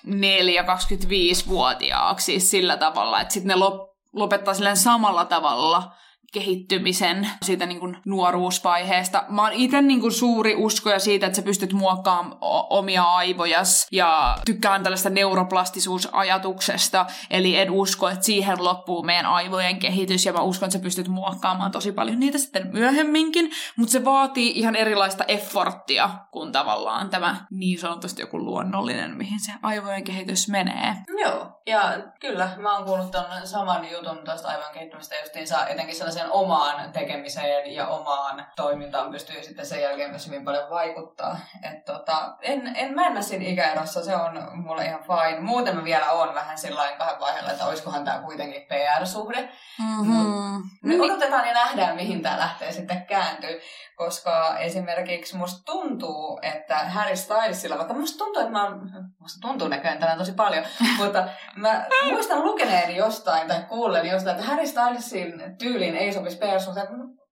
24-25-vuotiaaksi 0.06 2.24
siis 2.24 2.50
sillä 2.50 2.76
tavalla, 2.76 3.20
että 3.20 3.34
sitten 3.34 3.58
ne 3.58 3.66
lop- 3.66 3.94
lopettaa 4.12 4.54
silleen 4.54 4.76
samalla 4.76 5.24
tavalla 5.24 5.92
kehittymisen 6.34 7.30
siitä 7.42 7.66
niin 7.66 7.80
kuin 7.80 7.96
nuoruusvaiheesta. 8.06 9.24
Mä 9.28 9.42
oon 9.42 9.52
itse 9.52 9.82
niin 9.82 10.00
kuin 10.00 10.12
suuri 10.12 10.54
uskoja 10.54 10.98
siitä, 10.98 11.26
että 11.26 11.36
sä 11.36 11.42
pystyt 11.42 11.72
muokkaamaan 11.72 12.36
omia 12.70 13.02
aivojas 13.02 13.86
ja 13.92 14.38
tykkään 14.46 14.82
tällaista 14.82 15.10
neuroplastisuusajatuksesta, 15.10 17.06
eli 17.30 17.56
en 17.56 17.70
usko, 17.70 18.08
että 18.08 18.24
siihen 18.24 18.64
loppuu 18.64 19.02
meidän 19.02 19.26
aivojen 19.26 19.78
kehitys 19.78 20.26
ja 20.26 20.32
mä 20.32 20.40
uskon, 20.40 20.66
että 20.66 20.78
sä 20.78 20.82
pystyt 20.82 21.08
muokkaamaan 21.08 21.70
tosi 21.70 21.92
paljon 21.92 22.20
niitä 22.20 22.38
sitten 22.38 22.70
myöhemminkin, 22.72 23.50
mutta 23.76 23.92
se 23.92 24.04
vaatii 24.04 24.52
ihan 24.58 24.76
erilaista 24.76 25.24
efforttia 25.28 26.10
kuin 26.30 26.52
tavallaan 26.52 27.10
tämä 27.10 27.36
niin 27.50 27.78
sanotusti 27.78 28.22
joku 28.22 28.38
luonnollinen, 28.38 29.16
mihin 29.16 29.40
se 29.40 29.52
aivojen 29.62 30.04
kehitys 30.04 30.48
menee. 30.48 30.96
Joo, 31.20 31.60
ja 31.66 31.82
kyllä, 32.20 32.50
mä 32.58 32.76
oon 32.76 32.84
kuullut 32.84 33.10
ton 33.10 33.24
saman 33.44 33.90
jutun 33.90 34.18
tuosta 34.24 34.48
aivojen 34.48 34.74
kehittymistä 34.74 35.14
justiinsa 35.20 35.66
etenkin 35.66 35.96
sellaiseen 36.24 36.32
omaan 36.32 36.92
tekemiseen 36.92 37.74
ja 37.74 37.86
omaan 37.88 38.46
toimintaan 38.56 39.10
pystyy 39.10 39.42
sitten 39.42 39.66
sen 39.66 39.82
jälkeen 39.82 40.10
myös 40.10 40.26
hyvin 40.26 40.44
paljon 40.44 40.70
vaikuttaa. 40.70 41.38
Et 41.62 41.84
tota, 41.84 42.36
en, 42.42 42.76
en 42.76 42.94
mennä 42.94 43.22
siinä 43.22 43.44
ikäerossa, 43.44 44.04
se 44.04 44.16
on 44.16 44.48
mulle 44.54 44.84
ihan 44.84 45.02
fine. 45.02 45.40
Muuten 45.40 45.76
mä 45.76 45.84
vielä 45.84 46.10
on 46.10 46.34
vähän 46.34 46.58
sillä 46.58 46.92
kahden 46.98 47.20
vaiheella, 47.20 47.50
että 47.50 47.66
olisikohan 47.66 48.04
tämä 48.04 48.18
kuitenkin 48.18 48.62
PR-suhde. 48.62 49.48
Mm-hmm. 49.78 50.62
Nyt 50.82 51.00
odotetaan 51.00 51.48
ja 51.48 51.54
nähdään, 51.54 51.96
mihin 51.96 52.22
tämä 52.22 52.38
lähtee 52.38 52.72
sitten 52.72 53.06
kääntyy 53.06 53.60
koska 53.96 54.58
esimerkiksi 54.58 55.36
musta 55.36 55.72
tuntuu, 55.72 56.38
että 56.42 56.76
Harry 56.76 57.16
Stylesilla, 57.16 57.78
vaikka 57.78 57.94
musta 57.94 58.18
tuntuu, 58.18 58.42
että 58.42 58.52
mä 58.52 58.64
oon, 58.64 58.90
musta 59.20 59.48
tuntuu 59.48 59.68
näköjään 59.68 59.98
tänään 59.98 60.18
tosi 60.18 60.32
paljon, 60.32 60.64
mutta 60.98 61.28
mä 61.56 61.86
muistan 62.10 62.44
lukeneeni 62.44 62.96
jostain 62.96 63.48
tai 63.48 63.62
kuulleeni 63.68 64.10
jostain, 64.10 64.36
että 64.36 64.50
Harry 64.50 64.66
Stylesin 64.66 65.56
tyyliin 65.58 65.96
ei 65.96 66.12
sopisi 66.12 66.38
PR-suhteet. 66.38 66.88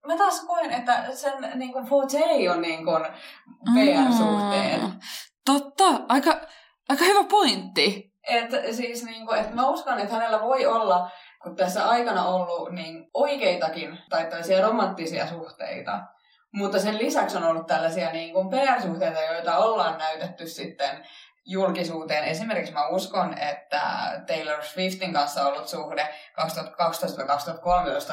Mä 0.07 0.16
taas 0.16 0.45
koen, 0.47 0.71
että 0.71 1.04
sen 1.14 1.33
niin 1.54 1.73
kuin, 1.73 1.87
forte 1.87 2.50
on 2.50 2.62
niin 2.62 2.85
kuin, 2.85 3.04
PR-suhteet. 3.75 4.83
Mm, 4.83 5.00
totta, 5.47 5.85
aika, 6.09 6.40
aika 6.88 7.04
hyvä 7.04 7.25
pointti. 7.25 8.12
Et, 8.28 8.50
siis, 8.75 9.04
niin 9.04 9.26
kuin, 9.26 9.38
että 9.40 9.54
mä 9.54 9.69
uskon, 9.69 9.99
että 9.99 10.14
hänellä 10.14 10.40
voi 10.40 10.66
olla 10.66 11.11
kun 11.42 11.57
tässä 11.57 11.88
aikana 11.88 12.25
ollut 12.25 12.73
niin 12.73 13.11
oikeitakin 13.14 13.99
tai 14.11 14.25
tällaisia 14.25 14.66
romanttisia 14.66 15.26
suhteita, 15.26 16.00
mutta 16.52 16.78
sen 16.78 16.99
lisäksi 16.99 17.37
on 17.37 17.44
ollut 17.44 17.66
tällaisia 17.66 18.12
niin 18.12 18.32
kuin 18.32 18.49
PR-suhteita, 18.49 19.21
joita 19.21 19.56
ollaan 19.56 19.99
näytetty 19.99 20.47
sitten 20.47 21.06
julkisuuteen. 21.47 22.25
Esimerkiksi 22.25 22.73
mä 22.73 22.88
uskon, 22.88 23.38
että 23.38 23.80
Taylor 24.26 24.62
Swiftin 24.62 25.12
kanssa 25.12 25.47
ollut 25.47 25.68
suhde 25.68 26.09
2012-2013 26.40 26.44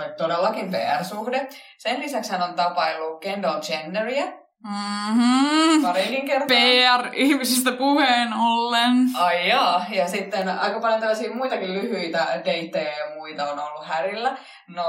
oli 0.03 0.13
todellakin 0.17 0.72
PR-suhde. 0.72 1.50
Sen 1.77 2.00
lisäksi 2.00 2.31
hän 2.31 2.41
on 2.41 2.53
tapaillut 2.55 3.22
Kendall 3.22 3.62
Jenneria, 3.69 4.25
Mm-hmm. 4.63 5.81
Parikin 5.81 6.25
kertaa. 6.25 6.48
PR-ihmisistä 6.48 7.72
puheen 7.72 8.34
ollen. 8.34 8.93
Ai 9.17 9.50
jaa. 9.50 9.86
Ja 9.89 10.08
sitten 10.08 10.50
aika 10.50 10.79
paljon 10.79 11.00
tällaisia 11.00 11.36
muitakin 11.36 11.74
lyhyitä 11.74 12.41
deittejä 12.46 12.89
ja 12.98 13.15
muita 13.15 13.51
on 13.51 13.60
ollut 13.60 13.86
Härillä. 13.86 14.38
No, 14.67 14.84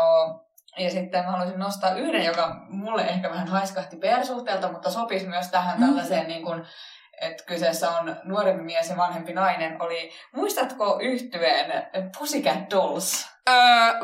ja 0.79 0.91
sitten 0.91 1.25
mä 1.25 1.31
haluaisin 1.31 1.59
nostaa 1.59 1.95
yhden, 1.95 2.25
joka 2.25 2.57
mulle 2.69 3.03
ehkä 3.03 3.31
vähän 3.31 3.49
haiskahti 3.49 3.97
PR-suhteelta, 3.97 4.73
mutta 4.73 4.91
sopisi 4.91 5.27
myös 5.27 5.49
tähän 5.49 5.81
mm. 5.81 5.87
tällaiseen, 5.87 6.29
niin 6.29 6.43
kuin, 6.43 6.65
että 7.21 7.45
kyseessä 7.45 7.91
on 7.91 8.17
nuorempi 8.25 8.63
mies 8.63 8.91
ja 8.91 8.97
vanhempi 8.97 9.33
nainen. 9.33 9.83
Oli, 9.83 10.11
muistatko 10.35 10.99
yhtyeen 11.03 11.91
Pussycat 12.19 12.71
Dolls? 12.71 13.29
Öö, 13.49 13.55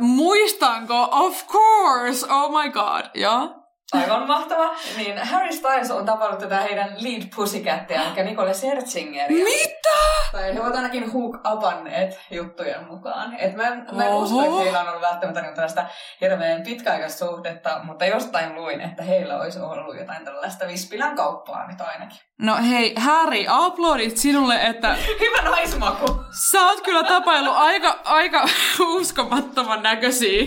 muistanko? 0.00 1.08
Of 1.10 1.46
course! 1.46 2.26
Oh 2.30 2.62
my 2.62 2.70
god, 2.70 3.04
joo. 3.14 3.65
Aivan 3.92 4.26
mahtava. 4.26 4.74
Niin 4.96 5.18
Harry 5.18 5.52
Styles 5.52 5.90
on 5.90 6.06
tavannut 6.06 6.38
tätä 6.38 6.60
heidän 6.60 6.94
lead 6.98 7.22
pussycattia, 7.36 8.02
eli 8.02 8.24
Nicole 8.24 8.54
Scherzingeria. 8.54 9.44
Mitä? 9.44 9.96
Tai 10.32 10.54
he 10.54 10.60
ovat 10.60 10.76
ainakin 10.76 11.12
hook 11.12 11.36
upanneet 11.52 12.20
juttujen 12.30 12.86
mukaan. 12.86 13.36
Et 13.38 13.56
mä, 13.56 13.76
mä 13.92 14.06
en 14.06 14.14
usko, 14.14 14.42
että 14.42 14.56
heillä 14.56 14.80
on 14.80 14.88
ollut 14.88 15.02
välttämättä 15.02 15.42
niin 15.42 15.54
tällaista 15.54 15.86
hirveän 16.20 16.62
pitkäaikaista 16.62 17.26
suhdetta, 17.26 17.80
mutta 17.84 18.04
jostain 18.04 18.54
luin, 18.54 18.80
että 18.80 19.02
heillä 19.02 19.40
olisi 19.40 19.60
ollut 19.60 19.98
jotain 19.98 20.24
tällaista 20.24 20.66
Vispilän 20.66 21.16
kauppaa 21.16 21.66
nyt 21.66 21.80
ainakin. 21.80 22.18
No 22.38 22.56
hei, 22.70 22.94
Harry, 22.98 23.44
aplodit 23.48 24.16
sinulle, 24.16 24.62
että... 24.62 24.96
Hyvä 25.20 25.50
naismaku! 25.50 26.06
Sä 26.50 26.66
oot 26.66 26.80
kyllä 26.80 27.02
tapailu 27.02 27.50
aika, 27.50 27.98
aika 28.04 28.44
uskomattoman 28.96 29.82
näköisiä 29.82 30.46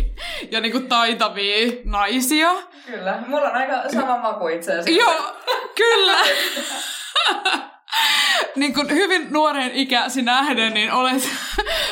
ja 0.51 0.62
niinku 0.62 0.79
taitavia 0.79 1.72
naisia. 1.86 2.50
Kyllä, 2.86 3.24
mulla 3.30 3.48
on 3.50 3.56
aika 3.56 3.74
sama 3.94 4.18
maku 4.18 4.48
itse 4.48 4.72
asiassa. 4.72 4.92
Joo, 4.92 5.36
kyllä. 5.76 6.18
niin 8.56 8.74
kuin 8.74 8.90
hyvin 8.90 9.28
nuoren 9.30 9.72
ikäsi 9.74 10.22
nähden, 10.22 10.74
niin 10.74 10.92
olet 10.92 11.30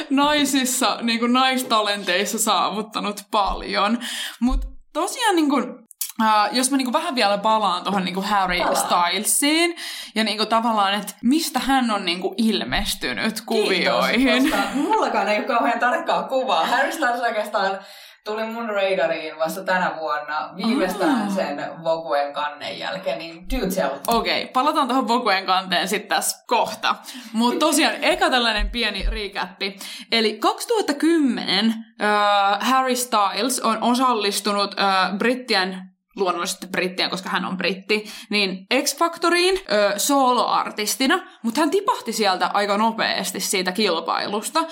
naisissa, 0.10 0.98
niin 1.01 1.20
kuin 1.20 1.34
naistalenteissa 1.34 2.39
saavuttanut 2.39 3.22
paljon. 3.32 4.00
Mutta 4.39 4.67
tosiaan 4.94 5.36
niin 5.36 5.50
kuin, 5.50 5.88
Uh, 6.22 6.56
jos 6.56 6.72
mä 6.72 6.77
niinku 6.77 6.94
vähän 6.94 7.15
vielä 7.15 7.38
palaan 7.38 7.84
tuohon 7.84 8.06
niinku 8.06 8.22
Harry 8.22 8.60
Palaa. 8.60 8.75
Stylesiin 8.75 9.75
ja 10.15 10.24
niinku 10.24 10.46
tavallaan, 10.46 10.94
että 10.94 11.13
mistä 11.24 11.60
hän 11.60 11.91
on 11.91 12.06
niinku 12.06 12.34
ilmestynyt 12.38 13.41
kuvioihin. 13.46 14.44
Kiitos, 14.44 14.60
koska 14.60 14.70
mullakaan 14.74 15.27
ei 15.27 15.38
ole 15.38 15.46
kauhean 15.46 15.79
tarkkaa 15.79 16.24
kuvaa. 16.24 16.65
Harry 16.65 16.91
Styles 16.91 17.22
oikeastaan 17.22 17.79
tuli 18.27 18.43
mun 18.43 18.69
radariin 18.69 19.39
vasta 19.39 19.63
tänä 19.63 19.93
vuonna, 20.00 20.50
viimeistään 20.55 21.22
ah. 21.27 21.36
sen 21.36 21.63
Voguen 21.84 22.34
kannen 22.34 22.79
jälkeen, 22.79 23.19
niin 23.19 23.46
do 23.50 23.67
tell. 23.75 23.98
Okei, 24.07 24.41
okay, 24.41 24.53
palataan 24.53 24.88
tuohon 24.88 25.07
Voguen 25.07 25.46
kanteen 25.46 25.88
sitten 25.88 26.10
tässä 26.10 26.46
kohta. 26.48 26.96
Mutta 27.34 27.60
tosiaan, 27.60 27.96
eka 28.01 28.29
tällainen 28.29 28.69
pieni 28.69 29.05
riikäppi. 29.10 29.77
Eli 30.12 30.34
2010 30.34 31.74
äh, 32.01 32.69
Harry 32.69 32.96
Styles 32.96 33.60
on 33.60 33.77
osallistunut 33.84 34.79
äh, 34.79 35.17
Brittien 35.17 35.81
luonnollisesti 36.17 36.67
brittien, 36.67 37.10
koska 37.10 37.29
hän 37.29 37.46
on 37.46 37.57
britti, 37.57 38.05
niin 38.29 38.67
X-Factoriin 38.84 39.60
ö, 39.72 39.93
soloartistina, 40.00 41.19
mutta 41.43 41.60
hän 41.60 41.72
tipahti 41.72 42.13
sieltä 42.13 42.51
aika 42.53 42.77
nopeasti 42.77 43.39
siitä 43.39 43.72
kilpailusta. 43.72 44.63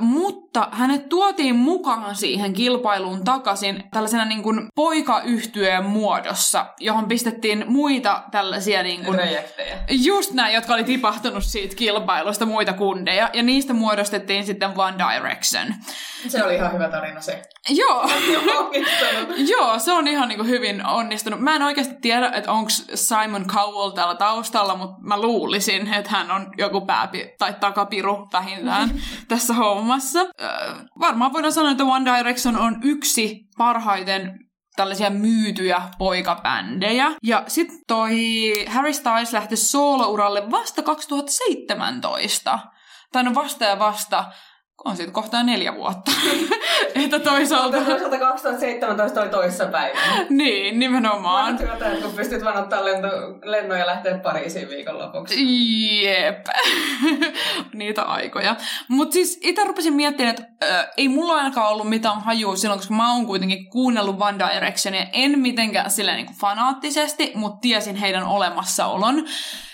Mutta 0.00 0.68
hänet 0.72 1.08
tuotiin 1.08 1.56
mukaan 1.56 2.16
siihen 2.16 2.52
kilpailuun 2.52 3.24
takaisin 3.24 3.84
tällaisena 3.92 4.24
niin 4.24 4.42
kuin 4.42 4.68
poikayhtyeen 4.74 5.84
muodossa, 5.84 6.66
johon 6.80 7.08
pistettiin 7.08 7.64
muita 7.66 8.22
tällaisia 8.30 8.82
niin 8.82 9.04
kuin, 9.04 9.20
just 9.90 10.32
näin, 10.32 10.54
jotka 10.54 10.74
oli 10.74 10.84
tipahtunut 10.84 11.44
siitä 11.44 11.76
kilpailusta, 11.76 12.46
muita 12.46 12.72
kundeja, 12.72 13.30
ja 13.32 13.42
niistä 13.42 13.72
muodostettiin 13.72 14.46
sitten 14.46 14.70
One 14.76 14.96
Direction. 14.98 15.74
Se 16.28 16.44
oli 16.44 16.54
ihan 16.54 16.72
hyvä 16.72 16.88
tarina 16.88 17.20
se. 17.20 17.42
Joo. 17.68 18.08
Joo, 19.52 19.78
se 19.78 19.92
on 19.92 20.08
ihan 20.08 20.28
niin 20.28 20.38
kuin 20.38 20.48
hyvin 20.48 20.86
onnistunut. 20.86 21.40
Mä 21.40 21.56
en 21.56 21.62
oikeasti 21.62 21.94
tiedä, 22.00 22.30
että 22.34 22.52
onko 22.52 22.70
Simon 22.94 23.46
Cowell 23.46 23.90
täällä 23.90 24.14
taustalla, 24.14 24.74
mutta 24.74 24.96
mä 25.00 25.20
luulisin, 25.20 25.94
että 25.94 26.10
hän 26.10 26.30
on 26.30 26.52
joku 26.58 26.80
pääpi- 26.80 27.34
tai 27.38 27.54
takapiru 27.60 28.28
vähintään 28.32 28.90
tässä 29.28 29.54
hommassa. 29.54 29.81
Äh, 30.42 30.84
varmaan 31.00 31.32
voidaan 31.32 31.52
sanoa, 31.52 31.70
että 31.70 31.84
One 31.84 32.16
Direction 32.16 32.56
on 32.56 32.80
yksi 32.82 33.40
parhaiten 33.58 34.38
tällaisia 34.76 35.10
myytyjä 35.10 35.82
poikabändejä. 35.98 37.12
Ja 37.22 37.44
sitten 37.46 37.78
toi 37.86 38.16
Harry 38.68 38.92
Styles 38.92 39.32
lähti 39.32 39.56
soolouralle 39.56 40.50
vasta 40.50 40.82
2017. 40.82 42.58
Tai 43.12 43.22
no 43.22 43.34
vasta 43.34 43.64
ja 43.64 43.78
vasta 43.78 44.24
on 44.84 44.96
siitä 44.96 45.12
kohtaa 45.12 45.42
neljä 45.42 45.74
vuotta. 45.74 46.12
että 47.04 47.18
toisaalta... 47.18 47.76
Toisaalta 47.76 48.18
2017 48.18 49.20
oli 49.20 49.28
toissa 49.28 49.66
päivä. 49.66 49.98
niin, 50.28 50.78
nimenomaan. 50.78 51.54
Mä 51.54 51.72
että 51.72 51.90
kun 52.02 52.12
pystyt 52.16 52.44
vaan 52.44 52.56
ottaa 52.56 52.84
lento, 52.84 53.08
lennon 53.44 53.78
ja 53.78 53.86
lähteä 53.86 54.18
Pariisiin 54.18 54.68
viikonlopuksi. 54.68 56.02
Jep. 56.04 56.46
Niitä 57.74 58.02
aikoja. 58.02 58.56
Mutta 58.88 59.12
siis 59.12 59.38
itse 59.42 59.64
rupesin 59.64 59.94
miettimään, 59.94 60.34
että 60.34 60.68
äh, 60.78 60.88
ei 60.96 61.08
mulla 61.08 61.34
ainakaan 61.34 61.72
ollut 61.72 61.88
mitään 61.88 62.20
hajua 62.20 62.56
silloin, 62.56 62.80
koska 62.80 62.94
mä 62.94 63.12
oon 63.12 63.26
kuitenkin 63.26 63.70
kuunnellut 63.70 64.16
One 64.20 64.38
Directionia. 64.38 65.06
En 65.12 65.38
mitenkään 65.38 65.90
silleen 65.90 66.16
niin 66.16 66.36
fanaattisesti, 66.40 67.32
mutta 67.34 67.60
tiesin 67.60 67.96
heidän 67.96 68.24
olemassaolon 68.24 69.24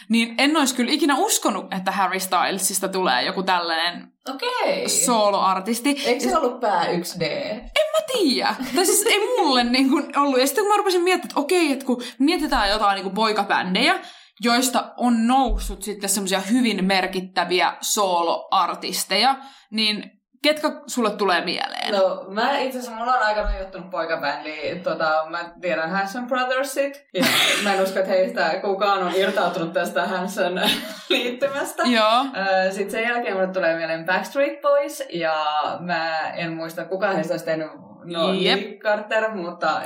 niin 0.08 0.34
en 0.38 0.56
olisi 0.56 0.74
kyllä 0.74 0.92
ikinä 0.92 1.16
uskonut, 1.16 1.74
että 1.74 1.92
Harry 1.92 2.20
Stylesista 2.20 2.88
tulee 2.88 3.22
joku 3.22 3.42
tällainen 3.42 4.12
Okei. 4.34 4.88
soloartisti. 4.88 6.02
Eikö 6.04 6.20
se 6.20 6.36
ollut 6.36 6.60
pää 6.60 6.84
1D? 6.84 7.22
En 7.22 7.88
mä 7.92 8.04
tiedä. 8.12 8.54
tai 8.74 8.86
siis 8.86 9.06
ei 9.06 9.18
mulle 9.36 9.64
niin 9.64 9.90
kuin 9.90 10.18
ollut. 10.18 10.40
Ja 10.40 10.46
sitten 10.46 10.64
kun 10.64 10.72
mä 10.72 10.76
rupesin 10.76 11.02
miettimään, 11.02 11.30
että 11.30 11.40
okei, 11.40 11.72
että 11.72 11.84
kun 11.84 12.02
mietitään 12.18 12.70
jotain 12.70 12.94
niin 12.94 13.02
kuin 13.02 13.14
poikabändejä, 13.14 13.98
joista 14.40 14.94
on 14.96 15.26
noussut 15.26 15.82
sitten 15.82 16.10
semmoisia 16.10 16.40
hyvin 16.40 16.84
merkittäviä 16.84 17.76
soloartisteja, 17.80 19.36
niin 19.70 20.17
ketkä 20.42 20.68
sulle 20.87 21.11
tulee 21.11 21.45
mieleen? 21.45 21.92
No, 21.92 22.25
mä 22.28 22.59
itse 22.59 22.78
asiassa, 22.78 22.97
mulla 22.97 23.12
on 23.12 23.23
aika 23.23 23.42
rajoittunut 23.42 23.90
poikabändi. 23.90 24.80
Tota, 24.83 25.26
mä 25.28 25.50
tiedän 25.61 25.90
Hanson 25.90 26.26
Brothersit. 26.26 27.07
Ja 27.14 27.25
mä 27.64 27.75
en 27.75 27.83
usko, 27.83 27.99
että 27.99 28.11
heistä 28.11 28.61
kukaan 28.61 29.02
on 29.02 29.12
irtautunut 29.14 29.73
tästä 29.73 30.07
Hanson 30.07 30.61
liittymästä. 31.09 31.83
Joo. 31.83 32.25
Sitten 32.71 32.90
sen 32.90 33.02
jälkeen 33.02 33.35
mulle 33.35 33.52
tulee 33.52 33.76
mieleen 33.76 34.04
Backstreet 34.04 34.61
Boys. 34.61 35.02
Ja 35.12 35.35
mä 35.80 36.30
en 36.30 36.52
muista, 36.52 36.85
kuka 36.85 37.11
heistä 37.11 37.33
olisi 37.33 37.45
tehnyt 37.45 37.68
No, 38.04 38.33
yep. 38.35 38.78
Carter, 38.78 39.30
mutta 39.35 39.83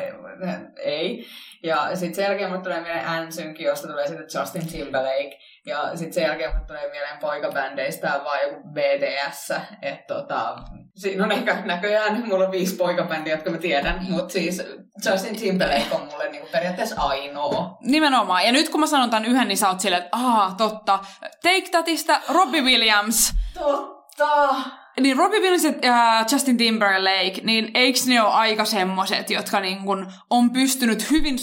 ei. 0.77 1.27
Ja 1.63 1.97
sitten 1.97 2.15
sen 2.15 2.25
jälkeen 2.25 2.51
mulle 2.51 2.63
tulee 2.63 2.81
mieleen 2.81 3.09
Ansynkin, 3.09 3.67
josta 3.67 3.89
tulee 3.89 4.07
sitten 4.07 4.41
Justin 4.41 4.67
Timberlake. 4.67 5.39
Ja 5.67 5.97
sitten 5.97 6.13
sen 6.13 6.23
jälkeen 6.23 6.53
mulle 6.53 6.67
tulee 6.67 6.91
mieleen 6.91 7.19
poikabändeistä 7.19 8.21
vaan 8.25 8.39
joku 8.43 8.69
BDS. 8.69 9.53
Että 9.83 10.15
tota, 10.15 10.57
siinä 10.97 11.25
on 11.25 11.33
ehkä 11.33 11.63
näköjään, 11.65 12.23
mulla 12.29 12.45
on 12.45 12.51
viisi 12.51 12.77
poikabändiä, 12.77 13.35
jotka 13.35 13.51
mä 13.51 13.59
tiedän, 13.59 14.07
mutta 14.09 14.33
siis 14.33 14.63
Justin 15.07 15.37
Timberlake 15.37 15.95
on 15.95 16.09
mulle 16.13 16.29
niinku 16.29 16.49
periaatteessa 16.53 17.03
ainoa. 17.03 17.79
Nimenomaan. 17.81 18.47
Ja 18.47 18.53
nyt 18.53 18.69
kun 18.69 18.81
mä 18.81 18.87
sanon 18.87 19.11
tämän 19.11 19.25
yhden, 19.25 19.49
niin 19.49 19.59
sä 19.59 19.69
oot 19.69 19.81
silleen, 19.81 20.03
että 20.03 20.17
aah, 20.17 20.57
totta. 20.57 20.99
Take 21.43 21.69
Thatista 21.71 22.21
Robbie 22.29 22.63
Williams. 22.63 23.35
Totta. 23.55 24.55
Niin 25.01 25.17
Robbie 25.17 25.41
Williams 25.41 25.77
ja 25.83 26.25
Justin 26.33 26.57
Timberlake, 26.57 27.41
niin 27.43 27.71
eikö 27.75 27.99
ne 28.07 28.23
ole 28.23 28.33
aika 28.33 28.65
semmoset, 28.65 29.31
jotka 29.31 29.61
niin 29.61 29.79
kun 29.79 30.13
on 30.31 30.51
pystynyt 30.51 31.11
hyvin 31.11 31.37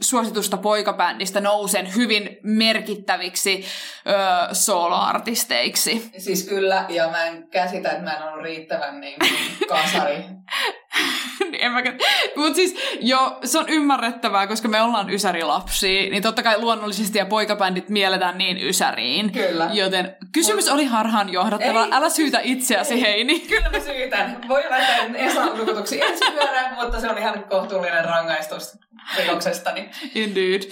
suositusta 0.00 0.56
poikabändistä 0.56 1.40
nousen 1.40 1.94
hyvin 1.94 2.36
merkittäviksi 2.42 3.64
öö, 4.06 4.16
soloartisteiksi? 4.54 6.10
Siis 6.18 6.48
kyllä, 6.48 6.86
ja 6.88 7.08
mä 7.10 7.24
en 7.24 7.48
käsitä, 7.50 7.90
että 7.90 8.04
mä 8.04 8.12
en 8.12 8.22
ollut 8.22 8.44
riittävän 8.44 9.00
niin 9.00 9.18
kasari 9.68 10.16
niin 11.50 11.64
en 11.64 11.72
mä... 11.72 11.82
Mut 12.36 12.54
siis 12.54 12.76
jo, 13.00 13.38
se 13.44 13.58
on 13.58 13.68
ymmärrettävää, 13.68 14.46
koska 14.46 14.68
me 14.68 14.82
ollaan 14.82 15.10
ysärilapsia, 15.10 16.10
niin 16.10 16.22
totta 16.22 16.42
kai 16.42 16.60
luonnollisesti 16.60 17.18
ja 17.18 17.26
poikabändit 17.26 17.88
mielletään 17.88 18.38
niin 18.38 18.68
ysäriin. 18.68 19.32
Kyllä. 19.32 19.70
Joten 19.72 20.16
kysymys 20.32 20.64
Mut... 20.64 20.74
oli 20.74 20.84
harhaan 20.84 21.32
johdattava. 21.32 21.84
Ei, 21.84 21.90
Älä 21.92 22.08
syytä 22.08 22.40
itseäsi, 22.42 22.94
ei. 22.94 23.00
Heini. 23.00 23.40
Kyllä 23.48 23.70
mä 23.70 23.80
syytän. 23.80 24.38
Voi 24.48 24.64
laittaa 24.70 24.96
Esan 25.14 25.58
nukutuksi 25.58 26.02
ensi 26.02 26.24
mutta 26.82 27.00
se 27.00 27.10
on 27.10 27.18
ihan 27.18 27.44
kohtuullinen 27.44 28.04
rangaistus 28.04 28.78
rikoksestani. 29.16 29.90
Indeed. 30.14 30.62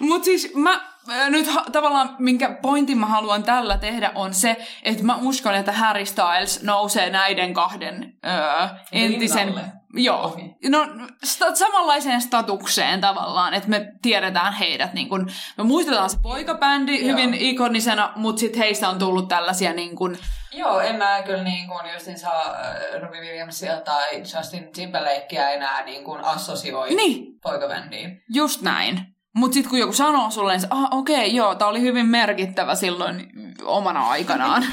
Mut 0.00 0.24
siis 0.24 0.54
mä 0.54 0.80
nyt 1.28 1.54
ha- 1.54 1.64
tavallaan 1.72 2.16
minkä 2.18 2.58
pointin 2.62 2.98
mä 2.98 3.06
haluan 3.06 3.42
tällä 3.42 3.78
tehdä 3.78 4.12
on 4.14 4.34
se, 4.34 4.56
että 4.82 5.04
mä 5.04 5.16
uskon, 5.22 5.54
että 5.54 5.72
Harry 5.72 6.06
Styles 6.06 6.62
nousee 6.62 7.10
näiden 7.10 7.54
kahden 7.54 8.12
öö, 8.26 8.68
entisen... 8.92 9.46
Rinnalle. 9.46 9.72
Joo, 9.98 10.36
no 10.68 10.86
sta- 11.24 11.54
samanlaiseen 11.54 12.20
statukseen 12.20 13.00
tavallaan, 13.00 13.54
että 13.54 13.68
me 13.68 13.92
tiedetään 14.02 14.52
heidät, 14.52 14.94
niin 14.94 15.08
kun, 15.08 15.30
me 15.58 15.64
muistetaan 15.64 16.10
se 16.10 16.18
poikabändi 16.22 17.00
Joo. 17.00 17.08
hyvin 17.08 17.34
ikonisena, 17.34 18.12
mutta 18.16 18.40
sitten 18.40 18.62
heistä 18.62 18.88
on 18.88 18.98
tullut 18.98 19.28
tällaisia 19.28 19.72
niin 19.72 19.96
kun, 19.96 20.16
Joo, 20.52 20.80
en 20.80 20.96
mä 20.96 21.22
kyllä 21.22 21.42
niin 21.42 21.68
kuin 21.68 21.92
just 21.94 22.06
niin 22.06 22.18
saa 22.18 22.56
Robbie 23.00 23.20
Williamsia 23.20 23.80
tai 23.80 24.18
Justin 24.18 24.72
Timberlakea 24.72 25.50
enää 25.50 25.84
niin 25.84 26.04
kuin 26.04 26.24
assosioi 26.24 26.94
niin. 26.94 27.40
poikabändiin. 27.42 28.22
Just 28.34 28.62
näin. 28.62 29.15
Mutta 29.36 29.54
sitten 29.54 29.70
kun 29.70 29.78
joku 29.78 29.92
sanoo 29.92 30.30
sulle, 30.30 30.56
niin 30.56 30.66
ah, 30.70 30.88
okei, 30.90 31.16
okay, 31.16 31.28
joo, 31.28 31.54
tämä 31.54 31.68
oli 31.68 31.80
hyvin 31.80 32.06
merkittävä 32.06 32.74
silloin 32.74 33.32
omana 33.64 34.08
aikanaan. 34.08 34.66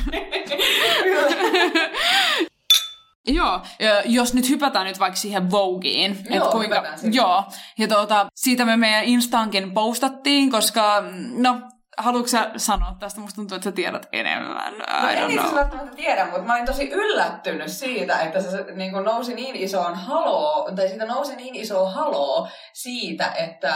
Joo, 3.27 3.61
jos 4.05 4.33
nyt 4.33 4.49
hypätään 4.49 4.85
nyt 4.85 4.99
vaikka 4.99 5.19
siihen 5.19 5.51
Vogeen. 5.51 6.17
Joo, 6.29 6.37
että 6.37 6.51
kuinka, 6.51 6.83
joo, 7.11 7.43
ja 7.77 7.87
tuota, 7.87 8.27
siitä 8.35 8.65
me 8.65 8.77
meidän 8.77 9.03
Instaankin 9.03 9.71
postattiin, 9.71 10.51
koska 10.51 11.03
no, 11.33 11.61
Haluatko 11.97 12.27
sä 12.27 12.49
sanoa 12.57 12.95
tästä? 12.99 13.21
Musta 13.21 13.35
tuntuu, 13.35 13.55
että 13.55 13.69
sä 13.69 13.71
tiedät 13.71 14.07
enemmän. 14.11 14.73
No 14.77 15.09
en 15.09 15.31
itse 15.31 15.55
välttämättä 15.55 15.95
tiedä, 15.95 16.25
mutta 16.25 16.41
mä 16.41 16.53
olin 16.53 16.65
tosi 16.65 16.89
yllättynyt 16.89 17.71
siitä, 17.71 18.19
että 18.19 18.41
se 18.41 18.65
niin 18.75 18.91
kuin 18.91 19.05
nousi 19.05 19.33
niin 19.33 19.55
isoon 19.55 19.95
haloo, 19.95 20.71
tai 20.75 20.87
siitä 20.87 21.05
nousi 21.05 21.35
niin 21.35 21.55
iso 21.55 21.85
haloo 21.85 22.47
siitä, 22.73 23.31
että 23.31 23.73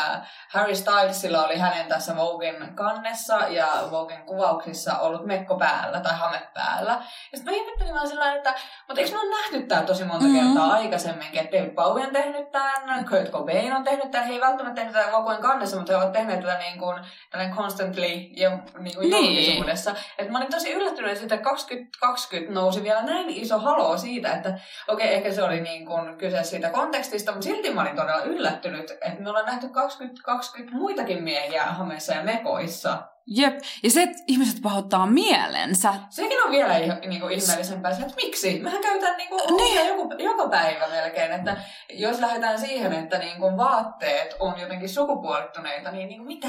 Harry 0.50 0.76
Stylesilla 0.76 1.46
oli 1.46 1.58
hänen 1.58 1.88
tässä 1.88 2.16
Voguein 2.16 2.76
kannessa 2.76 3.38
ja 3.38 3.68
Voguein 3.92 4.26
kuvauksissa 4.26 5.00
ollut 5.00 5.26
mekko 5.26 5.58
päällä 5.58 6.00
tai 6.00 6.14
hame 6.18 6.48
päällä. 6.54 6.92
Ja 7.32 7.38
sitten 7.38 7.54
mä 7.54 7.60
ihmettelin 7.62 7.94
vaan 7.94 8.08
sillä 8.08 8.34
että 8.34 8.54
mutta 8.88 9.02
eikö 9.02 9.14
me 9.16 9.20
ole 9.20 9.30
nähty 9.30 9.62
tää 9.62 9.84
tosi 9.84 10.04
monta 10.04 10.26
mm-hmm. 10.26 10.54
kertaa 10.54 10.74
aikaisemminkin, 10.74 11.40
että 11.40 11.58
David 11.58 11.76
Bowie 11.76 12.06
on 12.06 12.14
tehnyt 12.14 12.52
tämän, 12.52 13.06
Kurt 13.10 13.32
Cobain 13.32 13.74
on 13.74 13.84
tehnyt 13.84 14.12
tämän, 14.12 14.28
he 14.28 14.34
ei 14.34 14.42
välttämättä 14.42 14.76
tehnyt 14.76 14.94
tätä 14.94 15.12
Voguein 15.12 15.42
kannessa, 15.42 15.78
mutta 15.78 15.94
he 15.94 15.98
ovat 15.98 16.12
tehneet 16.12 16.40
tätä 16.40 16.58
niin 16.58 16.80
kuin, 16.80 17.00
tällainen 17.32 17.58
constantly 17.58 18.07
Ja 18.36 18.50
niin 18.80 18.96
kuin 18.96 19.10
niin. 19.10 19.36
julkisuudessa. 19.36 19.96
Et 20.18 20.30
mä 20.30 20.38
olin 20.38 20.52
tosi 20.52 20.74
yllättynyt, 20.74 21.22
että 21.22 21.38
2020 21.38 22.54
nousi 22.54 22.84
vielä 22.84 23.02
näin 23.02 23.30
iso 23.30 23.60
haloo 23.60 23.98
siitä, 23.98 24.34
että 24.34 24.60
okei, 24.88 25.06
okay, 25.06 25.18
ehkä 25.18 25.34
se 25.34 25.44
oli 25.44 25.62
niin 25.62 25.86
kuin 25.86 26.18
kyse 26.18 26.44
siitä 26.44 26.70
kontekstista, 26.70 27.32
mutta 27.32 27.48
silti 27.48 27.74
mä 27.74 27.82
olin 27.82 27.96
todella 27.96 28.24
yllättynyt, 28.24 28.92
että 28.92 29.22
me 29.22 29.30
ollaan 29.30 29.46
nähty 29.46 29.70
2020 29.70 30.78
muitakin 30.78 31.24
miehiä 31.24 31.66
hameissa 31.66 32.14
ja 32.14 32.24
mekoissa. 32.24 33.17
Jep, 33.30 33.60
ja 33.84 33.92
se, 33.92 34.04
että 34.04 34.24
ihmiset 34.28 34.62
pahoittaa 34.62 35.06
mielensä. 35.06 35.94
Sekin 36.10 36.44
on 36.46 36.52
vielä 36.52 36.74
niin 37.08 37.22
kuin, 37.22 37.34
ihmeellisempää, 37.34 37.92
että 37.92 38.16
miksi? 38.16 38.60
Mehän 38.60 38.82
käytetään 38.82 39.18
niin 39.18 39.30
kuin, 39.30 39.42
niin. 39.58 39.88
joku, 39.88 40.14
joka 40.18 40.50
päivä 40.50 40.88
melkein, 40.88 41.32
että 41.32 41.58
jos 41.94 42.20
lähdetään 42.20 42.60
siihen, 42.60 42.94
että 42.94 43.18
niin 43.18 43.40
kuin, 43.40 43.58
vaatteet 43.58 44.36
on 44.40 44.60
jotenkin 44.60 44.90
sukupuolittuneita, 44.90 45.92
niin, 45.92 46.08
niin 46.08 46.20
kuin, 46.20 46.28
mitä? 46.28 46.48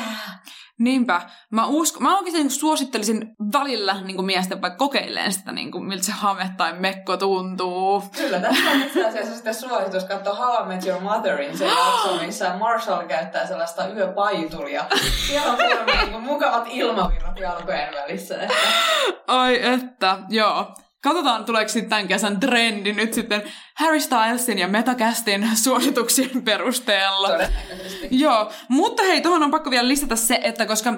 Niinpä. 0.79 1.21
Mä, 1.51 1.67
usko, 1.67 2.01
mä 2.01 2.19
oikeasti 2.19 2.39
niin 2.39 2.51
suosittelisin 2.51 3.37
välillä 3.53 4.01
niin 4.01 4.17
kuin 4.17 4.27
miesten 4.27 4.63
vaikka 4.63 4.77
kokeilleen 4.77 5.33
sitä, 5.33 5.53
niin 5.53 5.71
kuin, 5.71 5.85
miltä 5.85 6.05
se 6.05 6.13
hame 6.13 6.51
tai 6.57 6.73
mekko 6.73 7.17
tuntuu. 7.17 8.03
Kyllä, 8.17 8.41
tässä 8.41 8.71
on 8.71 8.83
itse 8.83 9.07
asiassa 9.07 9.35
sitten 9.35 9.55
suositus 9.55 10.05
katsoa 10.05 10.35
How 10.35 10.65
I 10.65 10.69
Met 10.69 10.87
Your 10.87 11.01
Motherin 11.01 11.59
se 11.59 11.67
jakso, 11.67 12.17
missä 12.27 12.55
Marshall 12.59 13.07
käyttää 13.07 13.47
sellaista 13.47 13.89
yöpaitulia. 13.89 14.85
Siellä 15.27 15.53
on 15.53 15.59
niin 15.59 16.11
kuin, 16.11 16.23
mukavat 16.23 16.68
ilmavirrat 16.71 17.39
jalkojen 17.39 17.95
välissä. 17.95 18.43
Että... 18.43 18.55
Ai 19.27 19.65
että, 19.65 20.19
joo. 20.29 20.75
Katsotaan, 21.03 21.45
tuleeko 21.45 21.69
sitten 21.69 21.91
tämän 21.91 22.09
kesän 22.09 22.41
trendi 22.41 22.93
nyt 22.93 23.15
sitten 23.15 23.43
Harry 23.79 24.01
Stylesin 24.01 24.59
ja 24.59 24.69
Metacastin 24.69 25.49
suosituksien 25.65 26.43
perusteella. 26.43 27.29
Joo, 28.11 28.53
mutta 28.69 29.03
hei, 29.03 29.21
tuohon 29.21 29.43
on 29.43 29.51
pakko 29.51 29.71
vielä 29.71 29.89
lisätä 29.89 30.17
se, 30.17 30.41
että 30.43 30.67
koska 30.67 30.91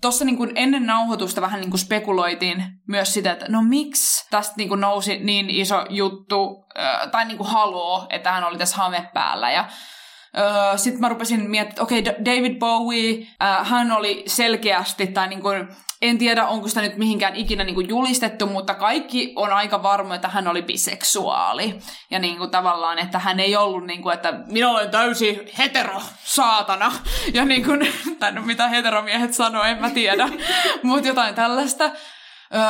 tuossa 0.00 0.24
niin 0.24 0.52
ennen 0.54 0.86
nauhoitusta 0.86 1.40
vähän 1.40 1.60
niin 1.60 1.70
kuin 1.70 1.80
spekuloitiin 1.80 2.64
myös 2.88 3.14
sitä, 3.14 3.32
että 3.32 3.46
no 3.48 3.62
miksi 3.62 4.30
tästä 4.30 4.54
niin 4.56 4.68
kuin 4.68 4.80
nousi 4.80 5.18
niin 5.18 5.50
iso 5.50 5.86
juttu, 5.88 6.66
ö, 6.78 7.08
tai 7.08 7.24
niin 7.24 7.38
kuin 7.38 7.50
haloo, 7.50 8.06
että 8.10 8.32
hän 8.32 8.44
oli 8.44 8.58
tässä 8.58 8.76
hame 8.76 9.10
päällä. 9.14 9.50
Ja 9.50 9.64
Öö, 10.38 10.78
Sitten 10.78 11.00
mä 11.00 11.08
rupesin 11.08 11.50
miettimään, 11.50 11.68
että 11.68 11.82
okei, 11.82 11.98
okay, 11.98 12.14
David 12.24 12.58
Bowie, 12.58 13.26
äh, 13.42 13.68
hän 13.68 13.92
oli 13.92 14.24
selkeästi, 14.26 15.06
tai 15.06 15.28
niin 15.28 15.42
kuin, 15.42 15.68
en 16.02 16.18
tiedä 16.18 16.46
onko 16.46 16.68
sitä 16.68 16.80
nyt 16.80 16.96
mihinkään 16.96 17.36
ikinä 17.36 17.64
niin 17.64 17.74
kuin 17.74 17.88
julistettu, 17.88 18.46
mutta 18.46 18.74
kaikki 18.74 19.32
on 19.36 19.52
aika 19.52 19.82
varma, 19.82 20.14
että 20.14 20.28
hän 20.28 20.48
oli 20.48 20.62
biseksuaali. 20.62 21.78
Ja 22.10 22.18
niin 22.18 22.38
kuin 22.38 22.50
tavallaan, 22.50 22.98
että 22.98 23.18
hän 23.18 23.40
ei 23.40 23.56
ollut 23.56 23.86
niin 23.86 24.02
kuin, 24.02 24.14
että 24.14 24.32
minä 24.46 24.70
olen 24.70 24.90
täysi 24.90 25.52
hetero, 25.58 26.02
saatana. 26.24 26.92
Ja 27.34 27.44
niin 27.44 27.64
kuin, 27.64 27.92
tai 28.20 28.32
no 28.32 28.42
mitä 28.42 28.68
heteromiehet 28.68 29.34
sanoo, 29.34 29.62
en 29.62 29.80
mä 29.80 29.90
tiedä. 29.90 30.28
mutta 30.82 31.08
jotain 31.08 31.34
tällaista. 31.34 31.90
Öö, 32.54 32.60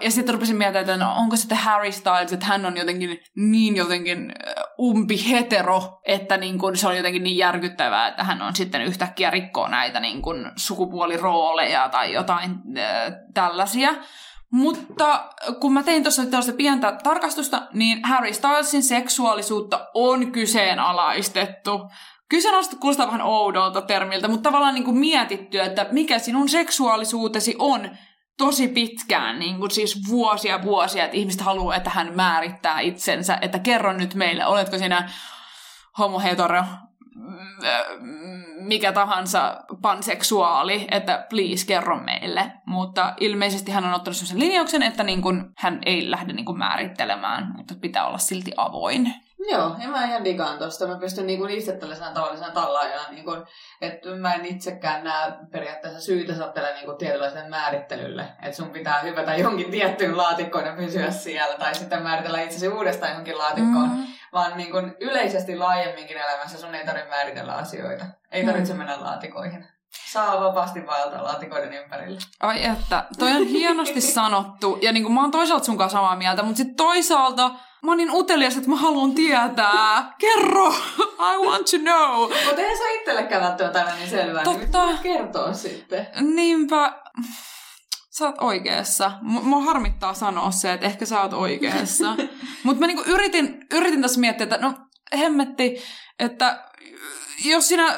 ja 0.00 0.10
sitten 0.10 0.34
rupesin 0.34 0.56
miettimään, 0.56 0.90
että 0.90 1.04
no, 1.04 1.14
onko 1.16 1.36
sitten 1.36 1.58
Harry 1.58 1.92
Styles, 1.92 2.32
että 2.32 2.46
hän 2.46 2.66
on 2.66 2.76
jotenkin 2.76 3.18
niin 3.36 3.76
jotenkin 3.76 4.32
umpi 4.78 5.30
hetero, 5.30 6.00
että 6.06 6.36
niin 6.36 6.58
kun 6.58 6.76
se 6.76 6.88
on 6.88 6.96
jotenkin 6.96 7.22
niin 7.22 7.36
järkyttävää, 7.36 8.08
että 8.08 8.24
hän 8.24 8.42
on 8.42 8.56
sitten 8.56 8.82
yhtäkkiä 8.82 9.30
rikkoo 9.30 9.68
näitä 9.68 10.00
niin 10.00 10.22
kun 10.22 10.52
sukupuolirooleja 10.56 11.88
tai 11.88 12.12
jotain 12.12 12.50
öö, 12.78 13.10
tällaisia. 13.34 13.94
Mutta 14.52 15.24
kun 15.60 15.72
mä 15.72 15.82
tein 15.82 16.02
tuossa 16.02 16.22
tällaista 16.22 16.52
pientä 16.52 16.98
tarkastusta, 17.02 17.62
niin 17.72 18.04
Harry 18.04 18.32
Stylesin 18.32 18.82
seksuaalisuutta 18.82 19.88
on 19.94 20.32
kyseenalaistettu. 20.32 21.90
Kyseenalaistettu 22.28 22.80
kuulostaa 22.80 23.06
vähän 23.06 23.22
oudolta 23.22 23.82
termiltä, 23.82 24.28
mutta 24.28 24.50
tavallaan 24.50 24.74
niin 24.74 24.84
kuin 24.84 24.98
mietitty, 24.98 25.60
että 25.60 25.86
mikä 25.90 26.18
sinun 26.18 26.48
seksuaalisuutesi 26.48 27.56
on, 27.58 27.90
tosi 28.38 28.68
pitkään, 28.68 29.38
niin 29.38 29.58
kuin 29.58 29.70
siis 29.70 30.08
vuosia 30.08 30.62
vuosia, 30.62 31.04
että 31.04 31.16
ihmiset 31.16 31.40
haluaa, 31.40 31.76
että 31.76 31.90
hän 31.90 32.14
määrittää 32.14 32.80
itsensä, 32.80 33.38
että 33.40 33.58
kerro 33.58 33.92
nyt 33.92 34.14
meille, 34.14 34.46
oletko 34.46 34.78
sinä 34.78 35.10
homo 35.98 36.20
hetero 36.20 36.64
mikä 38.60 38.92
tahansa 38.92 39.64
panseksuaali, 39.82 40.86
että 40.90 41.26
please 41.30 41.66
kerro 41.66 42.00
meille. 42.00 42.52
Mutta 42.66 43.14
ilmeisesti 43.20 43.72
hän 43.72 43.84
on 43.84 43.94
ottanut 43.94 44.16
sellaisen 44.16 44.38
linjauksen, 44.38 44.82
että 44.82 45.02
niin 45.02 45.22
kun, 45.22 45.52
hän 45.58 45.78
ei 45.86 46.10
lähde 46.10 46.32
niin 46.32 46.44
kun 46.44 46.58
määrittelemään, 46.58 47.52
mutta 47.56 47.74
pitää 47.80 48.06
olla 48.06 48.18
silti 48.18 48.52
avoin. 48.56 49.14
Joo, 49.50 49.76
ja 49.78 49.88
mä 49.88 50.04
ihan 50.04 50.24
digaan 50.24 50.58
tosta. 50.58 50.86
Mä 50.86 50.98
pystyn 50.98 51.26
niinku 51.26 51.46
itse 51.46 51.72
tällaisena 51.72 52.10
tavallisena 52.10 52.50
tallaajana, 52.50 53.02
niinku, 53.10 53.30
että 53.80 54.08
mä 54.10 54.34
en 54.34 54.46
itsekään 54.46 55.04
näe 55.04 55.32
periaatteessa 55.52 56.00
syytä 56.00 56.34
sattele 56.34 56.74
niinku 56.74 56.92
tietynlaiselle 56.92 57.48
määrittelylle. 57.48 58.28
Että 58.42 58.56
sun 58.56 58.70
pitää 58.70 59.00
hypätä 59.00 59.36
jonkin 59.36 59.70
tiettyyn 59.70 60.16
laatikkoon 60.16 60.66
ja 60.66 60.72
pysyä 60.72 61.10
siellä, 61.10 61.56
tai 61.56 61.74
sitten 61.74 62.02
määritellä 62.02 62.40
itsesi 62.40 62.68
uudestaan 62.68 63.10
johonkin 63.10 63.38
laatikkoon. 63.38 63.88
Mm. 63.88 64.06
Vaan 64.32 64.56
niinku 64.56 64.76
yleisesti 65.00 65.56
laajemminkin 65.56 66.16
elämässä 66.16 66.58
sun 66.58 66.74
ei 66.74 66.86
tarvitse 66.86 67.10
määritellä 67.10 67.52
asioita. 67.52 68.04
Ei 68.32 68.46
tarvitse 68.46 68.72
mm. 68.72 68.78
mennä 68.78 69.00
laatikoihin 69.00 69.66
saa 70.12 70.40
vapaasti 70.40 70.86
vaeltaa 70.86 71.24
laatikoiden 71.24 71.72
ympärille. 71.72 72.20
Ai 72.40 72.64
että, 72.64 73.04
toi 73.18 73.32
on 73.32 73.46
hienosti 73.46 74.00
sanottu. 74.00 74.78
Ja 74.82 74.92
niin 74.92 75.02
kuin, 75.02 75.12
mä 75.12 75.20
oon 75.20 75.30
toisaalta 75.30 75.64
sun 75.64 75.78
kanssa 75.78 75.98
samaa 75.98 76.16
mieltä, 76.16 76.42
mutta 76.42 76.56
sitten 76.56 76.76
toisaalta 76.76 77.50
mä 77.82 77.90
oon 77.90 77.96
niin 77.96 78.10
utelias, 78.10 78.56
että 78.56 78.70
mä 78.70 78.76
haluan 78.76 79.14
tietää. 79.14 80.14
Kerro! 80.18 80.74
I 81.34 81.46
want 81.46 81.66
to 81.70 81.78
know! 81.78 82.20
Mutta 82.46 82.60
eihän 82.60 82.78
se 82.78 82.94
itsellekään 82.94 83.42
välttämättä 83.42 83.78
aina 83.78 83.94
niin 83.96 84.10
selvää. 84.10 84.44
Niin 84.44 84.60
Totta. 84.60 84.86
Niin 84.86 84.98
kertoa 84.98 85.52
sitten. 85.52 86.06
Niinpä. 86.20 87.02
Sä 88.10 88.26
oot 88.26 88.34
oikeassa. 88.40 89.12
Mua 89.22 89.62
harmittaa 89.62 90.14
sanoa 90.14 90.50
se, 90.50 90.72
että 90.72 90.86
ehkä 90.86 91.06
sä 91.06 91.22
oot 91.22 91.32
oikeassa. 91.32 92.16
Mutta 92.64 92.80
mä 92.80 92.86
niinku 92.86 93.02
yritin, 93.06 93.66
yritin 93.72 94.02
tässä 94.02 94.20
miettiä, 94.20 94.44
että 94.44 94.58
no 94.58 94.74
hemmetti, 95.18 95.82
että 96.18 96.64
jos 97.44 97.68
sinä 97.68 97.96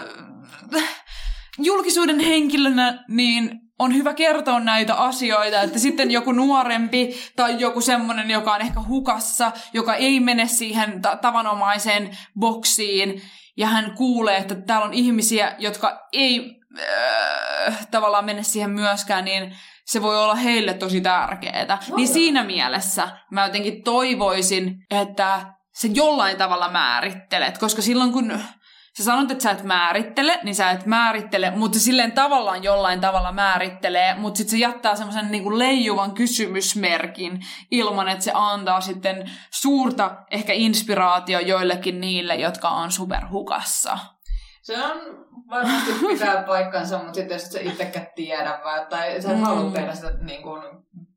julkisuuden 1.59 2.21
henkilönä, 2.21 3.05
niin 3.09 3.64
on 3.79 3.95
hyvä 3.95 4.15
kertoa 4.15 4.61
näitä 4.61 4.95
asioita, 4.95 5.61
että 5.61 5.79
sitten 5.79 6.11
joku 6.11 6.33
nuorempi 6.33 7.15
tai 7.37 7.61
joku 7.61 7.81
semmoinen, 7.81 8.31
joka 8.31 8.55
on 8.55 8.61
ehkä 8.61 8.81
hukassa, 8.89 9.53
joka 9.73 9.95
ei 9.95 10.21
mene 10.21 10.47
siihen 10.47 11.03
ta- 11.03 11.17
tavanomaiseen 11.17 12.19
boksiin, 12.39 13.23
ja 13.57 13.67
hän 13.67 13.95
kuulee, 13.97 14.37
että 14.37 14.55
täällä 14.55 14.87
on 14.87 14.95
ihmisiä, 14.95 15.55
jotka 15.59 16.09
ei 16.13 16.61
äh, 17.69 17.87
tavallaan 17.91 18.25
mene 18.25 18.43
siihen 18.43 18.71
myöskään, 18.71 19.25
niin 19.25 19.57
se 19.85 20.03
voi 20.03 20.19
olla 20.19 20.35
heille 20.35 20.75
tosi 20.75 21.01
tärkeää. 21.01 21.79
No, 21.89 21.97
niin 21.97 22.09
siinä 22.09 22.45
mielessä 22.45 23.09
mä 23.31 23.45
jotenkin 23.45 23.83
toivoisin, 23.83 24.77
että 24.91 25.55
se 25.75 25.89
jollain 25.89 26.37
tavalla 26.37 26.69
määrittelet, 26.69 27.59
koska 27.59 27.83
silloin 27.83 28.13
kun 28.13 28.41
sä 28.99 29.05
sanot, 29.05 29.31
että 29.31 29.43
sä 29.43 29.51
et 29.51 29.63
määrittele, 29.63 30.41
niin 30.43 30.55
sä 30.55 30.71
et 30.71 30.87
määrittele, 30.87 31.51
mutta 31.51 31.79
silleen 31.79 32.13
tavallaan 32.13 32.63
jollain 32.65 33.01
tavalla 33.01 33.33
määrittelee, 33.33 34.15
mutta 34.15 34.39
sitten 34.39 34.51
se 34.51 34.57
jättää 34.57 34.97
semmoisen 34.97 35.31
niinku 35.31 35.59
leijuvan 35.59 36.13
kysymysmerkin 36.13 37.41
ilman, 37.71 38.09
että 38.09 38.25
se 38.25 38.33
antaa 38.35 38.81
sitten 38.81 39.31
suurta 39.51 40.17
ehkä 40.31 40.53
inspiraatio 40.53 41.41
joillekin 41.41 42.01
niille, 42.01 42.35
jotka 42.35 42.69
on 42.69 42.93
superhukassa. 42.93 43.99
Se 44.63 44.85
on 44.85 45.27
varmasti 45.51 45.93
pitää 46.09 46.43
paikkansa, 46.43 46.99
mutta 46.99 47.15
sitten 47.15 47.35
jos 47.35 47.43
sä 47.43 47.61
itsekään 47.61 48.07
tiedä, 48.15 48.61
tai 48.91 49.23
sä 49.23 49.31
et 49.31 49.37
mm. 49.37 49.43
halua 49.45 49.71
tehdä 49.71 49.95
sitä 49.95 50.11
niin 50.21 50.43
kuin, 50.43 50.63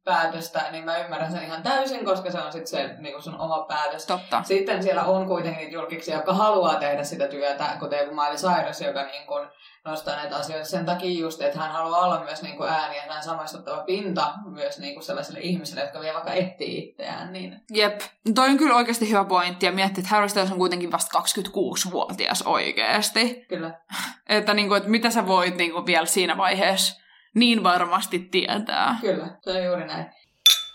päätöstä, 0.08 0.65
niin 0.72 0.86
mä 0.86 0.98
ymmärrän 0.98 1.32
sen 1.32 1.43
ihan 1.43 1.63
täysin, 1.63 2.06
koska 2.06 2.32
se 2.32 2.39
on 2.39 2.52
sitten 2.52 2.67
se 2.67 2.96
niin 3.00 3.22
sun 3.22 3.39
oma 3.39 3.65
päätös. 3.67 4.06
Totta. 4.06 4.43
Sitten 4.43 4.84
siellä 4.84 5.04
on 5.04 5.28
kuitenkin 5.28 5.58
niitä 5.60 5.74
julkiksi, 5.74 6.12
jotka 6.12 6.34
haluaa 6.34 6.76
tehdä 6.76 7.04
sitä 7.04 7.28
työtä, 7.28 7.78
kuten 7.80 8.00
joku 8.00 8.15
Miley 8.15 8.36
Cyrus, 8.36 8.82
joka 8.82 9.04
niin 9.04 9.28
kuin 9.28 9.48
nostaa 9.86 10.15
näitä 10.15 10.36
asioita 10.36 10.65
sen 10.65 10.86
takia 10.86 11.20
just, 11.20 11.41
että 11.41 11.60
hän 11.60 11.72
haluaa 11.72 12.06
olla 12.06 12.24
myös 12.24 12.41
niin 12.41 12.58
kuin 12.58 12.70
ääni 12.70 12.98
ja 12.98 13.06
näin 13.06 13.24
samaistuttava 13.24 13.84
pinta 13.84 14.34
myös 14.46 14.80
niin 14.80 14.93
kuin 14.93 15.04
sellaisille 15.04 15.39
ihmisille, 15.39 15.82
jotka 15.82 16.00
vielä 16.00 16.13
vaikka 16.13 16.34
etsii 16.34 16.78
itseään. 16.78 17.34
Niin. 17.34 17.62
Jep, 17.74 18.02
toi 18.36 18.50
on 18.50 18.58
kyllä 18.58 18.76
oikeasti 18.76 19.10
hyvä 19.10 19.24
pointti 19.24 19.65
ja 19.65 19.72
miettii, 19.72 20.02
että 20.02 20.15
Harry 20.15 20.30
Styles 20.30 20.52
on 20.52 20.58
kuitenkin 20.58 20.91
vasta 20.91 21.20
26-vuotias 21.20 22.41
oikeasti. 22.41 23.46
Kyllä. 23.50 23.72
että, 24.30 24.54
niin 24.54 24.67
kuin, 24.67 24.78
että 24.78 24.89
mitä 24.89 25.10
sä 25.10 25.28
voit 25.28 25.58
niin 25.58 25.72
kuin 25.72 25.86
vielä 25.86 26.06
siinä 26.06 26.38
vaiheessa 26.38 27.07
niin 27.39 27.63
varmasti 27.63 28.19
tietää. 28.19 28.97
Kyllä, 29.02 29.28
se 29.41 29.52
on 29.52 29.63
juuri 29.63 29.86
näin. 29.86 30.06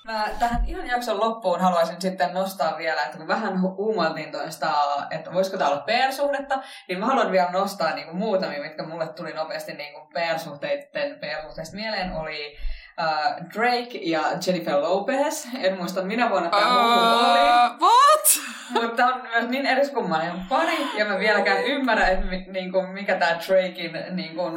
Mä 0.05 0.29
tähän 0.38 0.64
ihan 0.66 0.87
jakson 0.87 1.20
loppuun 1.20 1.61
haluaisin 1.61 2.01
sitten 2.01 2.35
nostaa 2.35 2.79
vielä, 2.79 3.03
että 3.03 3.18
kun 3.18 3.29
vähän 3.29 3.61
uumoiltiin 3.79 4.33
toista, 4.33 4.72
että 5.11 5.33
voisiko 5.33 5.57
tämä 5.57 5.70
olla 5.70 5.85
PR-suhdetta, 5.87 6.62
niin 6.88 6.98
mä 6.98 7.07
haluan 7.07 7.33
vielä 7.33 7.51
nostaa 7.51 7.94
niin 7.94 8.07
kuin 8.07 8.16
muutamia, 8.16 8.62
mitkä 8.62 8.87
mulle 8.87 9.09
tuli 9.09 9.33
nopeasti 9.33 9.72
niin 9.72 9.92
kuin 9.92 10.07
PR-suhteiden 10.14 11.18
PR-suhteista 11.20 11.77
mieleen, 11.77 12.12
oli 12.12 12.57
uh, 13.01 13.51
Drake 13.55 13.98
ja 14.03 14.22
Jennifer 14.46 14.81
Lopez. 14.81 15.46
En 15.61 15.79
muista 15.79 16.03
minä 16.03 16.31
vuonna 16.31 16.51
tämä 16.51 16.66
uh, 16.66 17.31
oli. 17.31 17.38
What? 17.81 18.22
Mutta 18.70 19.07
on 19.07 19.22
myös 19.22 19.48
niin 19.48 19.66
eriskummainen 19.66 20.40
pari, 20.48 20.87
ja 20.98 21.05
mä 21.05 21.18
vieläkään 21.18 21.64
ymmärrä, 21.64 22.07
että 22.07 22.27
mi, 22.27 22.46
niin 22.53 22.72
kuin, 22.72 22.88
mikä 22.88 23.14
tämä 23.16 23.38
Drakein 23.46 24.16
niin 24.16 24.35
kuin, 24.35 24.55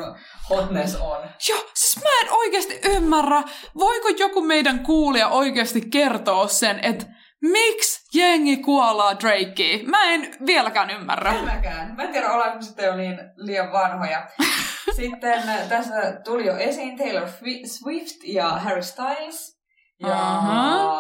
hotness 0.49 0.95
on. 0.95 1.17
Joo, 1.49 1.69
siis 1.73 2.03
mä 2.03 2.09
en 2.21 2.33
oikeasti 2.33 2.79
ymmärrä. 2.83 3.43
Voiko 3.77 4.09
joku 4.19 4.41
meidän 4.41 4.79
kuulija 4.79 5.27
oikeasti 5.27 5.81
kertoa 5.81 6.47
sen, 6.47 6.79
että 6.81 7.05
Miksi 7.41 8.17
jengi 8.17 8.57
kuolaa 8.57 9.19
Drakea? 9.19 9.79
Mä 9.85 10.03
en 10.03 10.35
vieläkään 10.45 10.89
ymmärrä. 10.89 11.33
En 11.33 11.45
mäkään. 11.45 11.95
Mä 11.95 12.03
en 12.03 12.11
tiedä, 12.11 12.31
ollaanko 12.31 12.61
sitten 12.61 12.85
jo 12.85 12.95
niin 12.95 13.19
liian 13.35 13.71
vanhoja. 13.71 14.27
Sitten 14.95 15.43
tässä 15.69 16.21
tuli 16.23 16.45
jo 16.45 16.57
esiin 16.57 16.97
Taylor 16.97 17.27
Swift 17.65 18.15
ja 18.23 18.49
Harry 18.49 18.83
Styles. 18.83 19.54
Ja 19.99 20.37
uh-huh. 20.37 20.95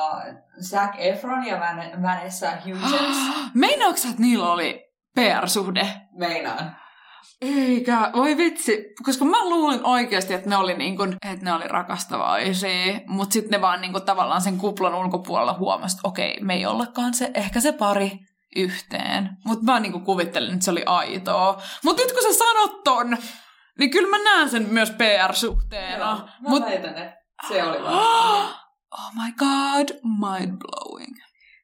Zac 0.61 0.91
Efron 0.97 1.45
ja 1.45 1.59
Van- 1.59 2.01
Vanessa 2.01 2.47
Hudgens. 2.65 3.17
Meinaatko 3.53 4.01
että 4.09 4.21
niillä 4.21 4.51
oli 4.51 4.85
PR-suhde? 5.15 5.87
Meinaan. 6.11 6.75
Eikä, 7.41 8.11
voi 8.15 8.37
vitsi, 8.37 8.85
koska 9.03 9.25
mä 9.25 9.49
luulin 9.49 9.85
oikeasti, 9.85 10.33
että 10.33 10.49
ne 10.49 10.57
oli, 10.57 10.73
niin 10.73 10.97
kuin, 10.97 11.15
että 11.31 11.45
ne 11.45 11.53
oli 11.53 11.67
rakastavaisia, 11.67 12.99
mutta 13.07 13.33
sitten 13.33 13.51
ne 13.51 13.61
vaan 13.61 13.81
niin 13.81 13.91
kuin, 13.91 14.05
tavallaan 14.05 14.41
sen 14.41 14.57
kuplan 14.57 14.95
ulkopuolella 14.95 15.53
huomasi, 15.53 15.97
että 15.97 16.07
okei, 16.07 16.37
me 16.41 16.53
ei 16.53 16.65
ollakaan 16.65 17.13
se, 17.13 17.31
ehkä 17.33 17.59
se 17.59 17.71
pari 17.71 18.19
yhteen. 18.55 19.29
Mutta 19.45 19.63
mä 19.63 19.79
niin 19.79 20.03
kuvittelin, 20.03 20.53
että 20.53 20.65
se 20.65 20.71
oli 20.71 20.83
aitoa. 20.85 21.61
Mutta 21.83 22.03
nyt 22.03 22.11
kun 22.11 22.21
sä 22.21 22.37
sanot 22.37 22.83
ton, 22.83 23.17
niin 23.79 23.91
kyllä 23.91 24.17
mä 24.17 24.23
näen 24.23 24.49
sen 24.49 24.67
myös 24.69 24.91
PR-suhteena. 24.91 26.05
Joo, 26.05 26.29
mä 26.39 26.49
Mut... 26.49 26.63
väitän, 26.63 26.97
että 26.97 27.17
se 27.47 27.63
oli 27.63 27.77
Oh 28.91 29.11
my 29.13 29.31
god, 29.31 29.87
mind 30.03 30.57
blowing. 30.57 31.15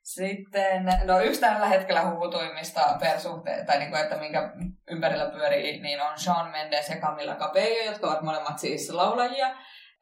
Sitten, 0.03 0.85
no 1.05 1.21
yksi 1.21 1.39
tällä 1.39 1.65
hetkellä 1.65 2.09
huhutuimmista 2.09 2.97
persuhteita, 2.99 3.65
tai 3.65 3.79
niin 3.79 3.89
kuin, 3.89 4.01
että 4.01 4.17
minkä 4.17 4.53
ympärillä 4.91 5.25
pyörii, 5.25 5.81
niin 5.81 6.01
on 6.01 6.19
Sean 6.19 6.51
Mendes 6.51 6.89
ja 6.89 6.95
Camilla 6.95 7.35
Cabello, 7.35 7.85
jotka 7.85 8.07
ovat 8.07 8.21
molemmat 8.21 8.59
siis 8.59 8.89
laulajia. 8.89 9.55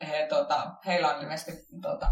He, 0.07 0.27
tota, 0.29 0.67
heillä 0.85 1.07
on 1.07 1.21
ilmeisesti 1.21 1.51
tota, 1.81 2.07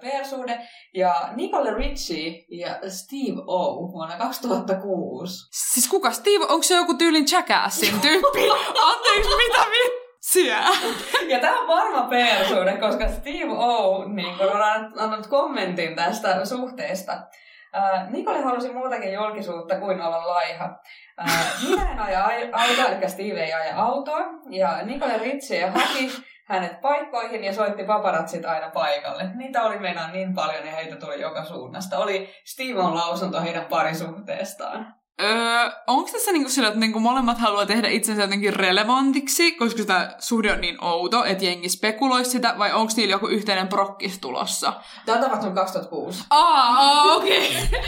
PR-suhde. 0.00 0.68
Ja 0.94 1.28
Nicole 1.36 1.74
Richie 1.74 2.44
ja 2.50 2.90
Steve 2.90 3.42
O 3.46 3.92
vuonna 3.92 4.16
2006. 4.16 5.48
Siis 5.72 5.88
kuka 5.88 6.12
Steve? 6.12 6.44
Onko 6.44 6.62
se 6.62 6.74
joku 6.74 6.94
tyylin 6.94 7.24
Jackassin 7.32 8.00
tyyppi? 8.00 8.50
Anteeksi, 8.90 9.36
mitä 9.36 9.64
vitsiä? 10.34 10.58
Ja 11.28 11.38
tämä 11.38 11.60
on 11.60 11.68
varma 11.68 12.08
PR-suhde, 12.08 12.76
koska 12.76 13.08
Steve 13.08 13.52
O 13.52 14.04
niin 14.08 14.36
on 14.40 14.62
annanut 14.62 15.26
kommentin 15.26 15.96
tästä 15.96 16.44
suhteesta. 16.44 17.12
Äh, 17.76 18.44
halusi 18.44 18.72
muutakin 18.72 19.12
julkisuutta 19.12 19.78
kuin 19.78 20.00
olla 20.00 20.28
laiha. 20.28 20.78
Äh, 21.20 21.68
minä 21.68 21.92
en 21.92 21.98
aja 21.98 22.24
autoa, 22.52 22.86
eli 22.86 23.08
Steve 23.08 23.44
ei 23.44 23.52
aja 23.52 23.76
autoa. 23.76 24.20
Ja 24.50 24.78
Nikole 24.82 25.18
Ritchie 25.18 25.66
haki 25.66 26.10
hänet 26.48 26.80
paikkoihin 26.80 27.44
ja 27.44 27.52
soitti 27.52 27.84
paparatsit 27.84 28.44
aina 28.44 28.70
paikalle. 28.70 29.30
Niitä 29.34 29.62
oli 29.62 29.78
meinaan 29.78 30.12
niin 30.12 30.34
paljon 30.34 30.66
ja 30.66 30.72
heitä 30.72 30.96
tuli 30.96 31.20
joka 31.20 31.44
suunnasta. 31.44 31.98
Oli 31.98 32.28
Steven 32.44 32.94
lausunto 32.94 33.40
heidän 33.40 33.64
parisuhteestaan. 33.64 35.01
Öö, 35.20 35.70
onko 35.86 36.10
tässä 36.12 36.32
niinku 36.32 36.50
sillä, 36.50 36.68
että 36.68 36.80
niinku 36.80 37.00
molemmat 37.00 37.38
haluaa 37.38 37.66
tehdä 37.66 37.88
itsensä 37.88 38.22
jotenkin 38.22 38.56
relevantiksi, 38.56 39.52
koska 39.52 39.84
tämä 39.84 40.14
suhde 40.18 40.52
on 40.52 40.60
niin 40.60 40.84
outo, 40.84 41.24
että 41.24 41.44
jengi 41.44 41.68
spekuloi 41.68 42.24
sitä, 42.24 42.54
vai 42.58 42.72
onko 42.72 42.92
niillä 42.96 43.14
joku 43.14 43.26
yhteinen 43.26 43.68
prokkis 43.68 44.18
tulossa? 44.18 44.72
Tämä 45.06 45.18
on 45.18 45.24
tapahtunut 45.24 45.54
2006. 45.54 46.24
Aa, 46.30 47.02
okei. 47.16 47.48
Okay. 47.48 47.80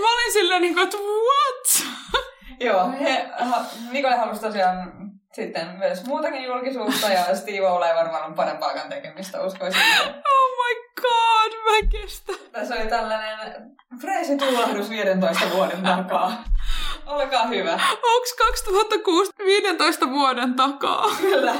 Mä 0.00 0.12
olin 0.12 0.32
silleen, 0.32 0.62
niinku, 0.62 0.80
että 0.80 0.96
what? 0.96 1.88
Joo, 2.60 2.90
he, 3.00 3.28
Nikole 3.90 4.16
halusi 4.16 4.40
tosiaan 4.40 4.92
sitten 5.32 5.78
myös 5.78 6.04
muutakin 6.04 6.42
julkisuutta 6.42 7.08
ja 7.08 7.36
Steve 7.36 7.68
Ole 7.68 7.94
varmaan 7.94 8.34
parempaakaan 8.34 8.88
tekemistä, 8.88 9.42
uskoisin. 9.42 9.82
Oh 10.32 10.50
my 10.56 10.74
god, 11.02 11.39
mä 11.64 11.88
kestä. 11.90 12.32
Tässä 12.52 12.74
oli 12.74 12.86
tällainen 12.86 13.76
freesi 14.00 14.36
tuulahdus 14.36 14.90
15 14.90 15.44
vuoden 15.54 15.82
takaa. 15.82 16.44
Olkaa 17.06 17.46
hyvä. 17.46 17.72
Onks 18.14 18.34
2006 18.38 19.32
15 19.44 20.10
vuoden 20.10 20.54
takaa? 20.54 21.06
Kyllä. 21.20 21.54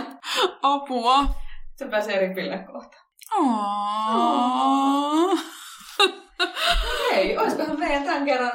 Apua. 0.63 1.25
Se 1.77 1.89
pääsee 1.89 2.29
ripille 2.29 2.59
kohta. 2.59 2.97
Hei, 7.13 7.39
olisikohan 7.39 7.79
meidän 7.79 8.05
tämän 8.05 8.25
kerran... 8.25 8.51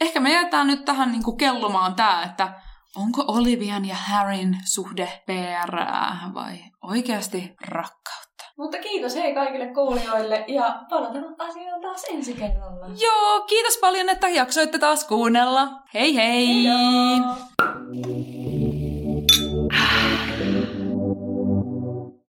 Ehkä 0.00 0.20
me 0.20 0.32
jätään 0.32 0.66
nyt 0.66 0.84
tähän 0.84 1.12
niinku 1.12 1.36
kellumaan 1.36 1.94
tää, 1.94 2.22
että 2.22 2.52
onko 2.96 3.24
Olivian 3.28 3.84
ja 3.84 3.94
Harryn 3.94 4.56
suhde 4.64 5.22
perää 5.26 6.30
vai 6.34 6.58
oikeasti 6.82 7.54
rakkautta? 7.68 8.29
Mutta 8.60 8.78
kiitos 8.78 9.16
hei 9.16 9.34
kaikille 9.34 9.66
kuulijoille 9.66 10.44
ja 10.48 10.80
palataan 10.90 11.34
asiaan 11.38 11.80
taas 11.80 12.04
ensi 12.10 12.34
kerralla. 12.34 12.86
Joo, 13.00 13.40
kiitos 13.40 13.78
paljon, 13.80 14.08
että 14.08 14.28
jaksoitte 14.28 14.78
taas 14.78 15.04
kuunnella. 15.04 15.68
Hei 15.94 16.16
hei! 16.16 16.46
Heidoo! 16.46 18.39